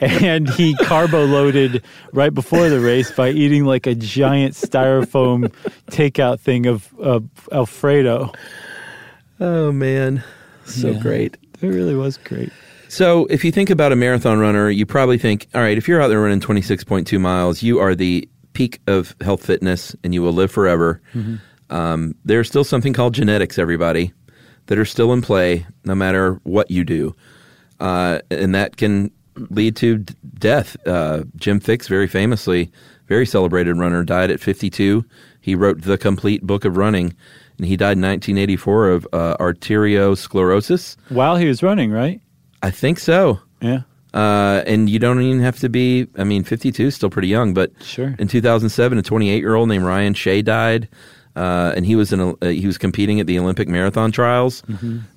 [0.00, 5.52] and he carbo loaded right before the race by eating like a giant styrofoam
[5.90, 8.32] takeout thing of, of Alfredo.
[9.40, 10.22] Oh man,
[10.64, 11.00] so Yeah.
[11.00, 11.36] great.
[11.60, 12.52] It really was great.
[12.88, 16.00] So, if you think about a marathon runner, you probably think, all right, if you're
[16.00, 20.32] out there running 26.2 miles, you are the peak of health fitness and you will
[20.32, 21.00] live forever.
[21.68, 24.12] Um, there's still something called genetics, everybody,
[24.66, 27.14] that are still in play no matter what you do.
[27.80, 29.10] Uh, and that can
[29.50, 30.76] lead to d- death.
[30.86, 32.70] Uh, Jim Fixx, very famously,
[33.08, 35.04] very celebrated runner, died at 52.
[35.40, 37.12] He wrote The Complete Book of Running,
[37.58, 40.96] and he died in 1984 of uh, arteriosclerosis.
[41.10, 42.20] While he was running, right?
[42.62, 43.40] I think so.
[43.60, 43.82] Yeah.
[44.16, 47.52] Uh, and you don't even have to be, I mean, 52 is still pretty young,
[47.52, 48.14] but Sure.
[48.18, 50.88] in 2007, a 28 year old named Ryan Shay died.
[51.36, 54.62] Uh, and he was in a, uh, he was competing at the Olympic marathon trials.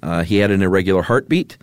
[0.03, 1.57] Uh, he had an irregular heartbeat.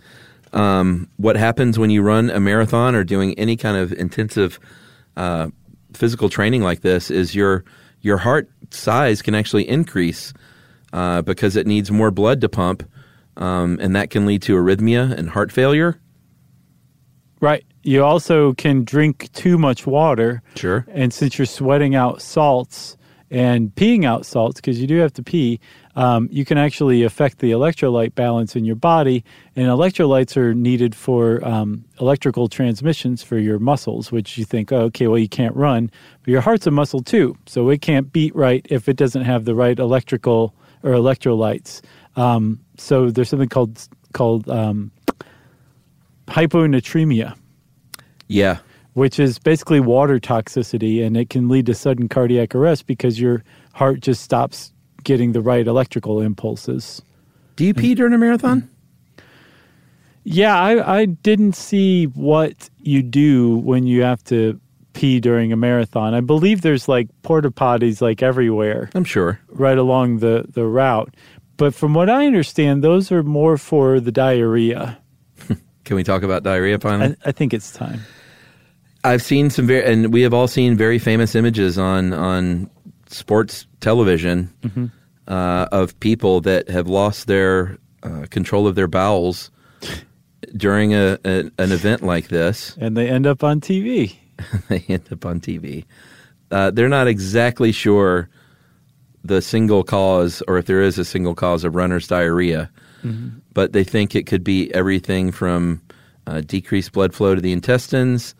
[0.51, 4.59] Um, what happens when you run a marathon or doing any kind of intensive
[5.15, 5.49] uh,
[5.93, 7.63] physical training like this is your
[8.01, 10.33] your heart size can actually increase
[10.93, 12.81] uh, because it needs more blood to pump,
[13.35, 15.99] um, and that can lead to arrhythmia and heart failure.
[17.39, 17.63] Right.
[17.83, 20.41] You also can drink too much water.
[20.55, 20.85] Sure.
[20.89, 22.97] And since you're sweating out salts
[23.29, 25.59] and peeing out salts, because you do have to pee,
[25.95, 29.23] um, you can actually affect the electrolyte balance in your body.
[29.55, 34.81] And electrolytes are needed for um, electrical transmissions for your muscles, which you think, oh,
[34.81, 35.91] okay, well, you can't run.
[36.23, 37.37] But your heart's a muscle too.
[37.45, 41.81] So it can't beat right if it doesn't have the right electrical or electrolytes.
[42.15, 44.91] Um, so there's something called, called um,
[46.27, 47.35] hyponatremia
[48.27, 48.57] Yeah.
[48.93, 53.43] which is basically water toxicity, and it can lead to sudden cardiac arrest because your
[53.73, 54.71] heart just stops
[55.03, 57.01] getting the right electrical impulses.
[57.55, 58.69] Do you pee during a marathon?
[60.23, 64.59] Yeah, I, I didn't see what you do when you have to
[64.93, 66.13] pee during a marathon.
[66.13, 69.39] I believe there's like porta potties like everywhere I'm sure.
[69.49, 71.15] right along the, the route.
[71.55, 74.97] But from what I understand, those are more for the diarrhea.
[75.87, 77.15] Can we talk about diarrhea finally?
[77.23, 78.01] I, I think it's time.
[79.05, 82.69] I've seen some very, and we have all seen very famous images on on
[83.07, 84.51] sports television
[85.29, 89.49] uh, of people that have lost their uh, control of their bowels
[90.57, 92.75] during a, a an event like this.
[92.81, 94.17] And they end up on TV.
[94.67, 95.85] they end up on TV.
[96.51, 98.27] Uh, they're not exactly sure
[99.23, 102.69] the single cause, or if there is a single cause of runner's diarrhea,
[103.53, 105.81] but they think it could be everything from
[106.27, 108.35] uh, decreased blood flow to the intestines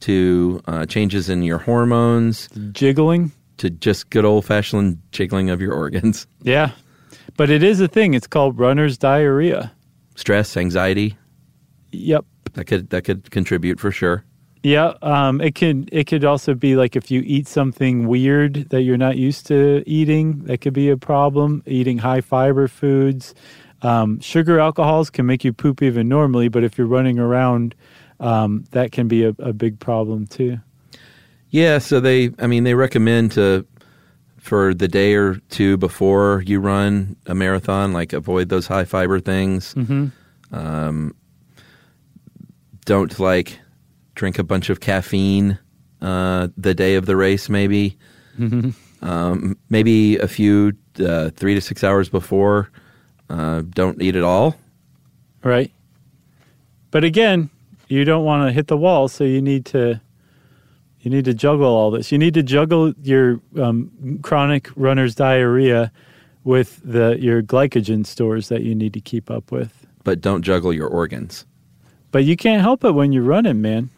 [0.00, 3.32] to uh, changes in your hormones Jiggling.
[3.58, 6.26] to just good old fashioned jiggling of your organs.
[6.42, 6.70] Yeah.
[7.36, 8.14] But it is a thing.
[8.14, 9.72] It's called runner's diarrhea.
[10.16, 11.16] Stress, anxiety,
[11.92, 12.24] Yep.
[12.54, 14.24] that could that could contribute for sure.
[14.62, 18.82] Yeah, um, it could it could also be like if you eat something weird that
[18.82, 21.62] you're not used to eating, that could be a problem.
[21.66, 23.34] Eating high fiber foods,
[23.82, 27.74] um, sugar alcohols can make you poop even normally, but if you're running around,
[28.18, 30.58] um, that can be a, a big problem too.
[31.50, 33.66] Yeah, so they I mean they recommend to
[34.38, 39.20] for the day or two before you run a marathon, like avoid those high fiber
[39.20, 39.74] things.
[40.52, 41.14] Um,
[42.84, 43.58] don't like
[44.14, 45.58] drink a bunch of caffeine
[46.02, 47.96] uh, the day of the race, maybe.
[49.02, 52.70] Um, maybe a few uh, three to six hours before.
[53.30, 54.56] Uh, don't eat at all.
[55.44, 55.72] Right.
[56.90, 57.48] But again,
[57.88, 60.00] you don't want to hit the wall, so you need to
[61.00, 62.12] you need to juggle all this.
[62.12, 65.92] You need to juggle your um, chronic runner's diarrhea
[66.44, 69.86] with the your glycogen stores that you need to keep up with.
[70.02, 71.46] But don't juggle your organs.
[72.10, 73.90] But you can't help it when you're running, man.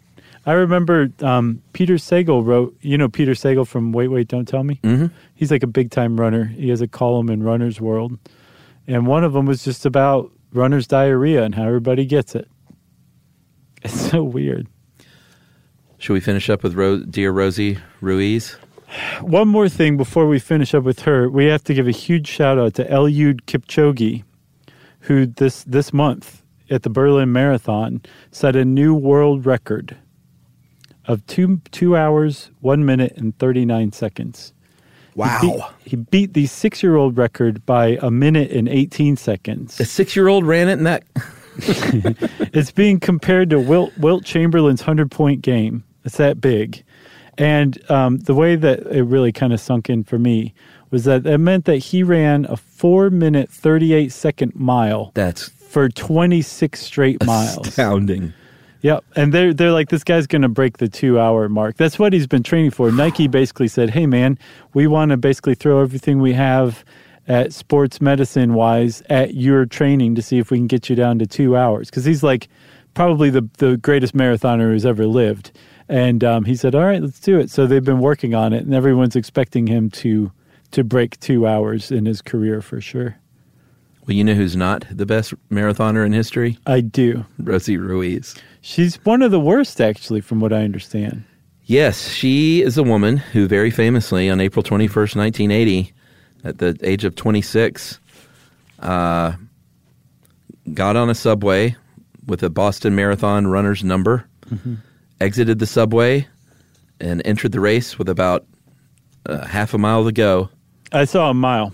[0.45, 4.65] I remember um, Peter Sagal wrote, you know, Peter Sagal from Wait, Wait, Don't Tell
[4.65, 4.81] Me?
[4.83, 5.07] Mm-hmm.
[5.37, 6.45] He's like a big time runner.
[6.45, 8.19] He has a column in Runner's World.
[8.87, 12.49] And one of them was just about runner's diarrhea and how everybody gets it.
[13.85, 14.69] It's so weird.
[15.99, 18.53] Should we finish up with Ro- dear Rosie Ruiz?
[19.21, 22.29] One more thing before we finish up with her, we have to give a huge
[22.29, 24.23] shout out to Eliud Kipchoge,
[25.01, 29.97] who this this month at the Berlin Marathon set a new world record
[31.07, 34.53] of two two hours, one minute, and thirty nine seconds.
[35.41, 39.79] He beat, he beat the six year old record by a minute and eighteen seconds.
[39.81, 41.05] A six year old ran it in that.
[42.55, 45.85] it's being compared to Wilt, Wilt Chamberlain's 100 point game.
[46.05, 46.83] It's that big.
[47.39, 50.55] And um, the way that it really kind of sunk in for me
[50.91, 55.89] was that it meant that he ran a four minute, 38 second mile That's for
[55.89, 57.67] 26 straight miles.
[57.69, 58.35] astounding.
[58.83, 59.05] Yep.
[59.17, 61.77] And they're, they're like, this guy's going to break the two hour mark.
[61.77, 62.91] That's what he's been training for.
[62.91, 64.39] Nike basically said, hey, man,
[64.75, 66.85] we want to basically throw everything we have
[67.29, 71.19] at sports medicine wise at your training to see if we can get you down
[71.21, 71.89] to two hours.
[71.89, 72.49] Because he's like
[72.95, 75.53] probably the, the greatest marathoner who's ever lived.
[75.89, 77.51] And um, he said, all right, let's do it.
[77.51, 80.33] So they've been working on it, and everyone's expecting him to
[80.71, 83.19] to break two hours in his career for sure.
[84.07, 86.59] Well, you know who's not the best marathoner in history?
[86.67, 87.27] I do.
[87.39, 88.35] Rosie Ruiz.
[88.63, 91.25] She's one of the worst, actually, from what I understand.
[91.65, 95.93] Yes, she is a woman who very famously, on April 21st, 1980,
[96.45, 97.99] at the age of 26,
[98.79, 99.33] uh,
[100.75, 101.77] got on a subway
[102.27, 104.27] with a Boston Marathon runner's number,
[105.21, 106.27] exited the subway,
[107.01, 108.47] and entered the race with about
[109.27, 110.49] uh, half a mile to go.
[110.93, 111.73] I saw a mile.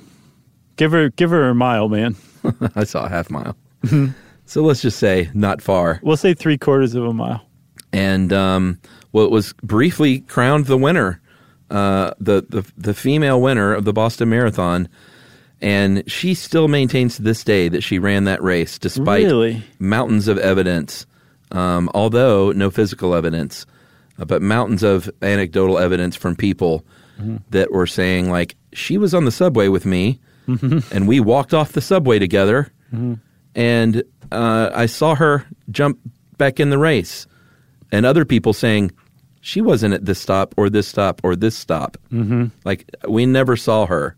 [0.77, 2.17] Give her, give her a mile, man.
[2.75, 3.57] I saw a half mile.
[4.49, 6.01] So let's just say not far.
[6.03, 7.43] We'll say three quarters of a mile.
[7.93, 8.81] and um,
[9.13, 11.21] well, it was briefly crowned the winner,
[11.71, 14.89] uh, the, the the female winner of the Boston Marathon,
[15.61, 19.63] and she still maintains to this day that she ran that race despite Really?
[19.79, 21.07] mountains of evidence,
[21.53, 23.67] um, although no physical evidence,
[24.19, 26.85] uh, but mountains of anecdotal evidence from people
[27.51, 31.73] that were saying like she was on the subway with me, and we walked off
[31.73, 32.71] the subway together,
[33.59, 35.99] and uh, I saw her jump
[36.39, 37.27] back in the race,
[37.91, 38.93] and other people saying
[39.41, 41.99] she wasn't at this stop or this stop or this stop.
[42.13, 42.47] Mm-hmm.
[42.65, 44.17] Like we never saw her,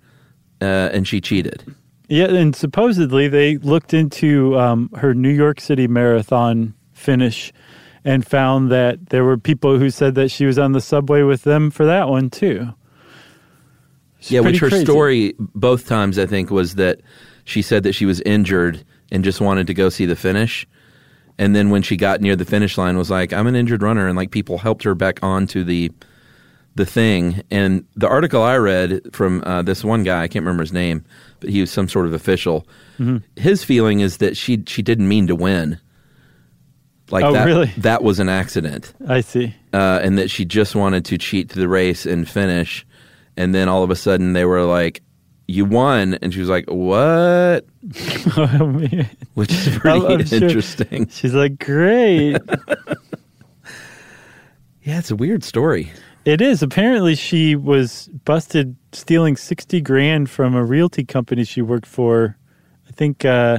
[0.60, 1.64] uh, and she cheated.
[2.08, 7.50] Yeah, and supposedly they looked into um, her New York City marathon finish
[8.04, 11.44] and found that there were people who said that she was on the subway with
[11.44, 12.74] them for that one too.
[14.18, 14.84] It's yeah, which her crazy.
[14.84, 17.00] story both times I think was that
[17.44, 20.66] she said that she was injured and just wanted to go see the finish.
[21.38, 24.06] And then when she got near the finish line was like, I'm an injured runner
[24.06, 25.90] and like people helped her back onto the
[26.76, 27.42] the thing.
[27.50, 31.04] And the article I read from uh, this one guy, I can't remember his name,
[31.40, 32.66] but he was some sort of official.
[32.98, 33.18] Mm-hmm.
[33.40, 35.80] His feeling is that she she didn't mean to win.
[37.10, 37.72] Like Oh, that really?
[37.78, 39.52] that was an accident I see.
[39.72, 42.86] uh, and that she just wanted to cheat to the race and finish.
[43.36, 45.02] And then all of a sudden they were like,
[45.50, 47.66] "You won," and she was like, "What?"
[48.36, 49.08] Oh, man.
[49.34, 51.08] Which is pretty I'm sure- interesting.
[51.08, 52.38] She's like, great.
[54.82, 55.92] Yeah, it's a weird story.
[56.24, 56.62] it is.
[56.62, 62.36] Apparently, she was busted stealing 60 grand from a realty company she worked for.
[62.88, 63.58] I think uh,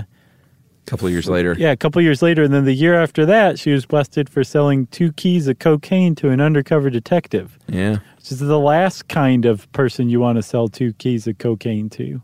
[0.82, 1.56] A couple of years later.
[1.58, 4.44] Yeah, a couple years later, and then the year after that, she was busted for
[4.44, 7.58] selling two keys of cocaine to an undercover detective.
[7.68, 7.98] Yeah.
[8.18, 11.90] Which is the last kind of person you want to sell two keys of cocaine
[11.92, 12.22] to.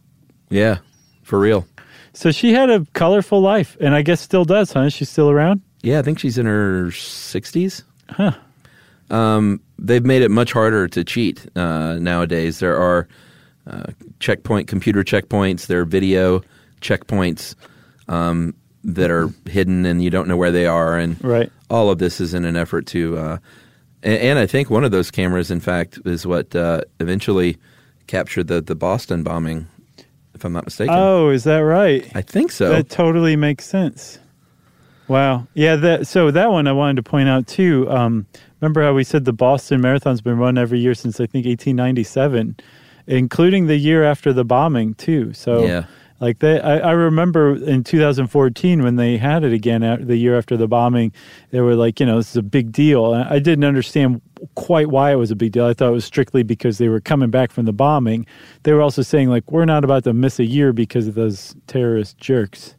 [0.49, 0.79] Yeah.
[1.23, 1.67] For real.
[2.13, 4.89] So she had a colorful life, and I guess still does, huh?
[4.89, 5.61] She's still around.
[5.83, 7.83] Yeah, I think she's in her 60s.
[8.09, 8.31] Huh.
[9.09, 12.59] Um, they've made it much harder to cheat uh, nowadays.
[12.59, 13.07] There are
[13.67, 16.41] uh, checkpoint, computer checkpoints, there are video
[16.81, 17.55] checkpoints
[18.07, 18.53] um,
[18.83, 20.97] that are hidden and you don't know where they are.
[20.97, 21.51] And Right.
[21.69, 23.17] all of this is in an effort to.
[23.17, 23.37] Uh,
[24.03, 27.57] and, and I think one of those cameras, in fact, is what uh, eventually
[28.07, 29.67] captured the, the Boston bombing,
[30.33, 30.93] if I'm not mistaken.
[30.97, 32.09] Oh, is that right?
[32.15, 32.69] I think so.
[32.69, 34.19] That totally makes sense.
[35.07, 35.47] Wow.
[35.53, 35.75] Yeah.
[35.77, 36.07] That.
[36.07, 37.89] So that one I wanted to point out too.
[37.89, 38.25] Um,
[38.61, 42.57] remember how we said the Boston Marathon's been run every year since I think 1897,
[43.07, 45.31] including the year after the bombing too.
[45.33, 45.85] So Yeah.
[46.19, 50.57] Like they, I, I remember in 2014 when they had it again the year after
[50.57, 51.11] the bombing,
[51.51, 53.13] they were like, you know, this is a big deal.
[53.13, 54.21] And I didn't understand
[54.55, 55.65] quite why it was a big deal.
[55.65, 58.25] I thought it was strictly because they were coming back from the bombing.
[58.63, 61.55] They were also saying like, we're not about to miss a year because of those
[61.67, 62.75] terrorist jerks.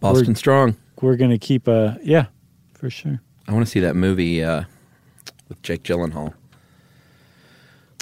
[0.00, 0.76] Boston we're- Strong.
[1.00, 2.26] We're going to keep a yeah,
[2.74, 3.20] for sure.
[3.48, 4.62] I want to see that movie uh,
[5.48, 6.32] with Jake Gyllenhaal.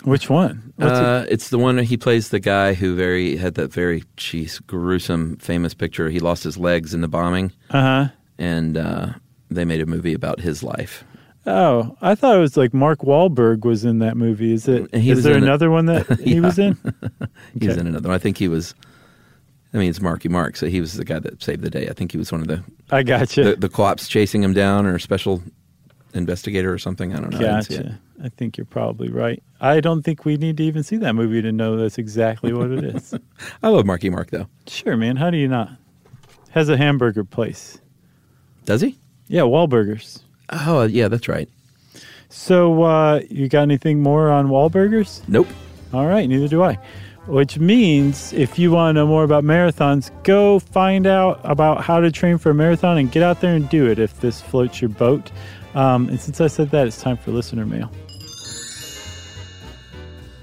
[0.05, 0.73] Which one?
[0.77, 1.05] What's it?
[1.05, 5.37] Uh, it's the one he plays the guy who very had that very jeez, gruesome
[5.37, 6.09] famous picture.
[6.09, 8.09] He lost his legs in the bombing, Uh huh.
[8.39, 9.07] and uh,
[9.51, 11.05] they made a movie about his life.
[11.47, 14.53] Oh, I thought it was like Mark Wahlberg was in that movie.
[14.53, 14.95] Is it?
[14.95, 16.41] He Is there another one that he Yeah.
[16.41, 16.79] was in?
[17.59, 17.81] He was Okay.
[17.81, 18.15] in another one.
[18.15, 18.75] I think he was.
[19.73, 21.89] I mean, it's Marky Mark, so he was the guy that saved the day.
[21.89, 23.45] I think he was one of the I gotcha.
[23.45, 25.43] the, the co-ops chasing him down, or a special
[26.15, 27.15] investigator or something.
[27.15, 27.39] I don't know.
[27.39, 27.83] I didn't see it.
[27.85, 28.01] Gotcha.
[28.23, 29.43] I think you're probably right.
[29.61, 32.71] I don't think we need to even see that movie to know that's exactly what
[32.71, 33.15] it is.
[33.63, 34.47] I love Marky Mark though.
[34.67, 35.17] sure, man.
[35.17, 35.71] How do you not?
[36.51, 37.79] Has a hamburger place.
[38.65, 38.99] Does he?
[39.29, 40.21] Yeah, Wahlburgers.
[40.51, 41.49] Oh, yeah, that's right.
[42.29, 45.27] So, uh, you got anything more on Wahlburgers?
[45.29, 45.49] Nope.
[45.93, 46.79] All right, neither do I.
[47.27, 52.01] Which means if you want to know more about marathons, go find out about how
[52.01, 54.81] to train for a marathon and get out there and do it if this floats
[54.81, 55.31] your boat.
[55.75, 57.91] Um, and since I said that, it's time for listener mail.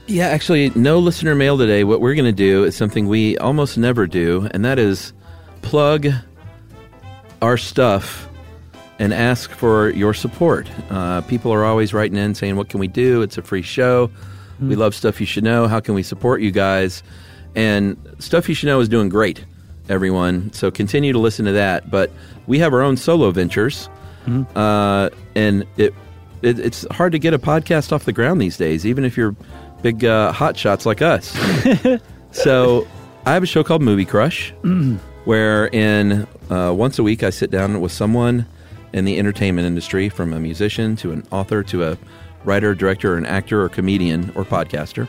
[0.07, 1.83] Yeah, actually, no listener mail today.
[1.83, 5.11] What we're going to do is something we almost never do, and that is
[5.61, 6.07] plug
[7.41, 8.29] our stuff
[8.99, 10.69] and ask for your support.
[10.89, 13.21] Uh, people are always writing in saying, What can we do?
[13.21, 14.09] It's a free show.
[14.59, 15.67] We love Stuff You Should Know.
[15.67, 17.03] How can we support you guys?
[17.53, 19.43] And Stuff You Should Know is doing great,
[19.87, 20.51] everyone.
[20.53, 21.91] So continue to listen to that.
[21.91, 22.11] But
[22.47, 23.87] we have our own solo ventures,
[24.55, 25.93] uh, and it,
[26.41, 29.35] it it's hard to get a podcast off the ground these days, even if you're
[29.81, 31.35] big uh, hot shots like us.
[32.31, 32.87] so
[33.25, 34.53] I have a show called Movie Crush,
[35.25, 38.45] where in uh, once a week I sit down with someone
[38.93, 41.97] in the entertainment industry, from a musician to an author to a
[42.45, 45.07] writer, director, an actor, or comedian or podcaster,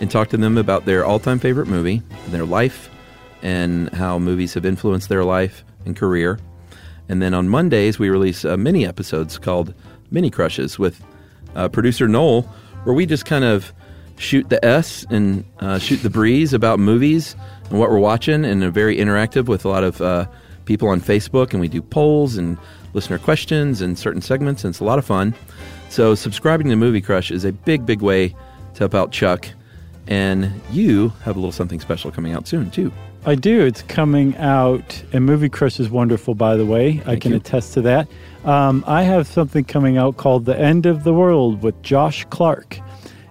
[0.00, 2.88] and talk to them about their all-time favorite movie, their life,
[3.42, 6.38] and how movies have influenced their life and career.
[7.08, 9.74] And then on Mondays we release uh, mini episodes called
[10.10, 11.04] Mini Crushes with
[11.54, 12.42] uh, producer Noel,
[12.84, 13.72] where we just kind of
[14.18, 17.36] shoot the S and uh, shoot the breeze about movies
[17.70, 20.26] and what we're watching, and are very interactive with a lot of uh,
[20.64, 21.52] people on Facebook.
[21.52, 22.58] And we do polls and
[22.94, 25.34] listener questions and certain segments, and it's a lot of fun.
[25.88, 29.48] So subscribing to Movie Crush is a big, big way to help out Chuck.
[30.06, 32.92] And you have a little something special coming out soon too.
[33.24, 33.64] I do.
[33.64, 37.00] It's coming out, and Movie Crush is wonderful, by the way.
[37.06, 37.36] I can you.
[37.36, 38.08] attest to that.
[38.44, 42.80] Um, I have something coming out called The End of the World with Josh Clark,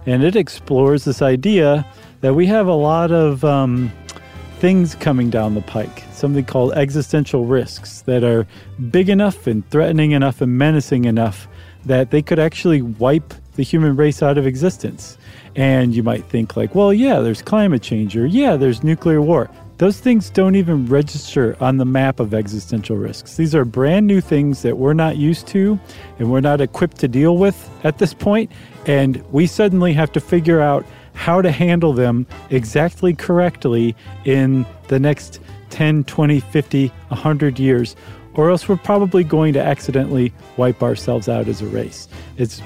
[0.05, 1.85] and it explores this idea
[2.21, 3.91] that we have a lot of um,
[4.59, 8.45] things coming down the pike, something called existential risks that are
[8.89, 11.47] big enough and threatening enough and menacing enough
[11.85, 15.17] that they could actually wipe the human race out of existence.
[15.55, 19.49] And you might think, like, well, yeah, there's climate change, or yeah, there's nuclear war.
[19.77, 23.35] Those things don't even register on the map of existential risks.
[23.35, 25.79] These are brand new things that we're not used to
[26.19, 28.51] and we're not equipped to deal with at this point,
[28.85, 33.95] And we suddenly have to figure out how to handle them exactly correctly
[34.25, 35.39] in the next
[35.69, 37.95] 10, 20, 50, 100 years,
[38.33, 42.07] or else we're probably going to accidentally wipe ourselves out as a race.
[42.37, 42.61] It's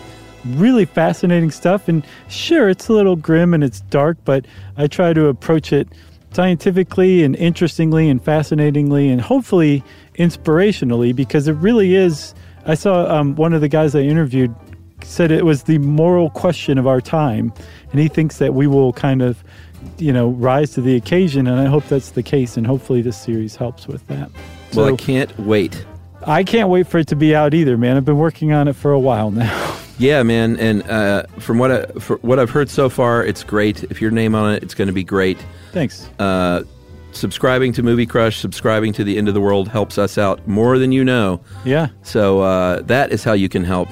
[0.46, 1.88] really fascinating stuff.
[1.88, 4.46] And sure, it's a little grim and it's dark, but
[4.78, 5.88] I try to approach it
[6.32, 9.84] scientifically and interestingly and fascinatingly and hopefully
[10.20, 12.36] inspirationally because it really is.
[12.66, 14.54] I saw um, one of the guys I interviewed
[15.06, 17.54] said it was the moral question of our time,
[17.92, 19.44] and he thinks that we will kind of,
[19.98, 21.48] you know, rise to the occasion.
[21.48, 24.30] And I hope that's the case, and hopefully this series helps with that.
[24.72, 25.86] So well, I can't wait.
[26.26, 27.98] I can't wait for it to be out either, man.
[27.98, 29.78] I've been working on it for a while now.
[29.98, 31.84] Yeah, man, and uh, from what I,
[32.16, 33.86] what I've heard so far, it's great.
[33.86, 35.38] If your name on it, it's going to be great.
[35.72, 36.10] Thanks.
[36.20, 36.64] Uh,
[37.14, 40.78] subscribing to Movie Crush, subscribing to the End of the World helps us out more
[40.78, 41.40] than you know.
[41.64, 41.88] Yeah.
[42.04, 43.88] So uh, that is how you can help.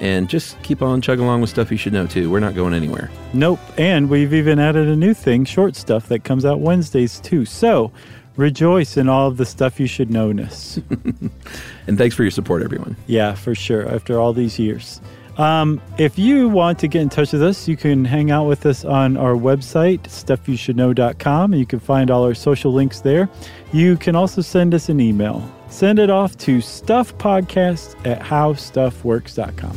[0.00, 2.30] And just keep on chugging along with stuff you should know too.
[2.30, 3.10] We're not going anywhere.
[3.32, 3.58] Nope.
[3.76, 7.44] And we've even added a new thing, short stuff, that comes out Wednesdays too.
[7.44, 7.90] So
[8.36, 10.80] rejoice in all of the stuff you should know ness.
[11.86, 12.96] and thanks for your support, everyone.
[13.06, 13.88] Yeah, for sure.
[13.88, 15.00] After all these years.
[15.38, 18.66] Um, if you want to get in touch with us, you can hang out with
[18.66, 23.28] us on our website, stuffyoushouldknow.com, and you can find all our social links there.
[23.72, 25.48] You can also send us an email.
[25.68, 29.76] Send it off to stuffpodcast at howstuffworks.com.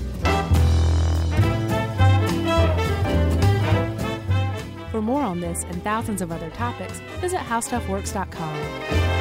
[4.89, 9.20] For more on this and thousands of other topics, visit howstuffworks.com.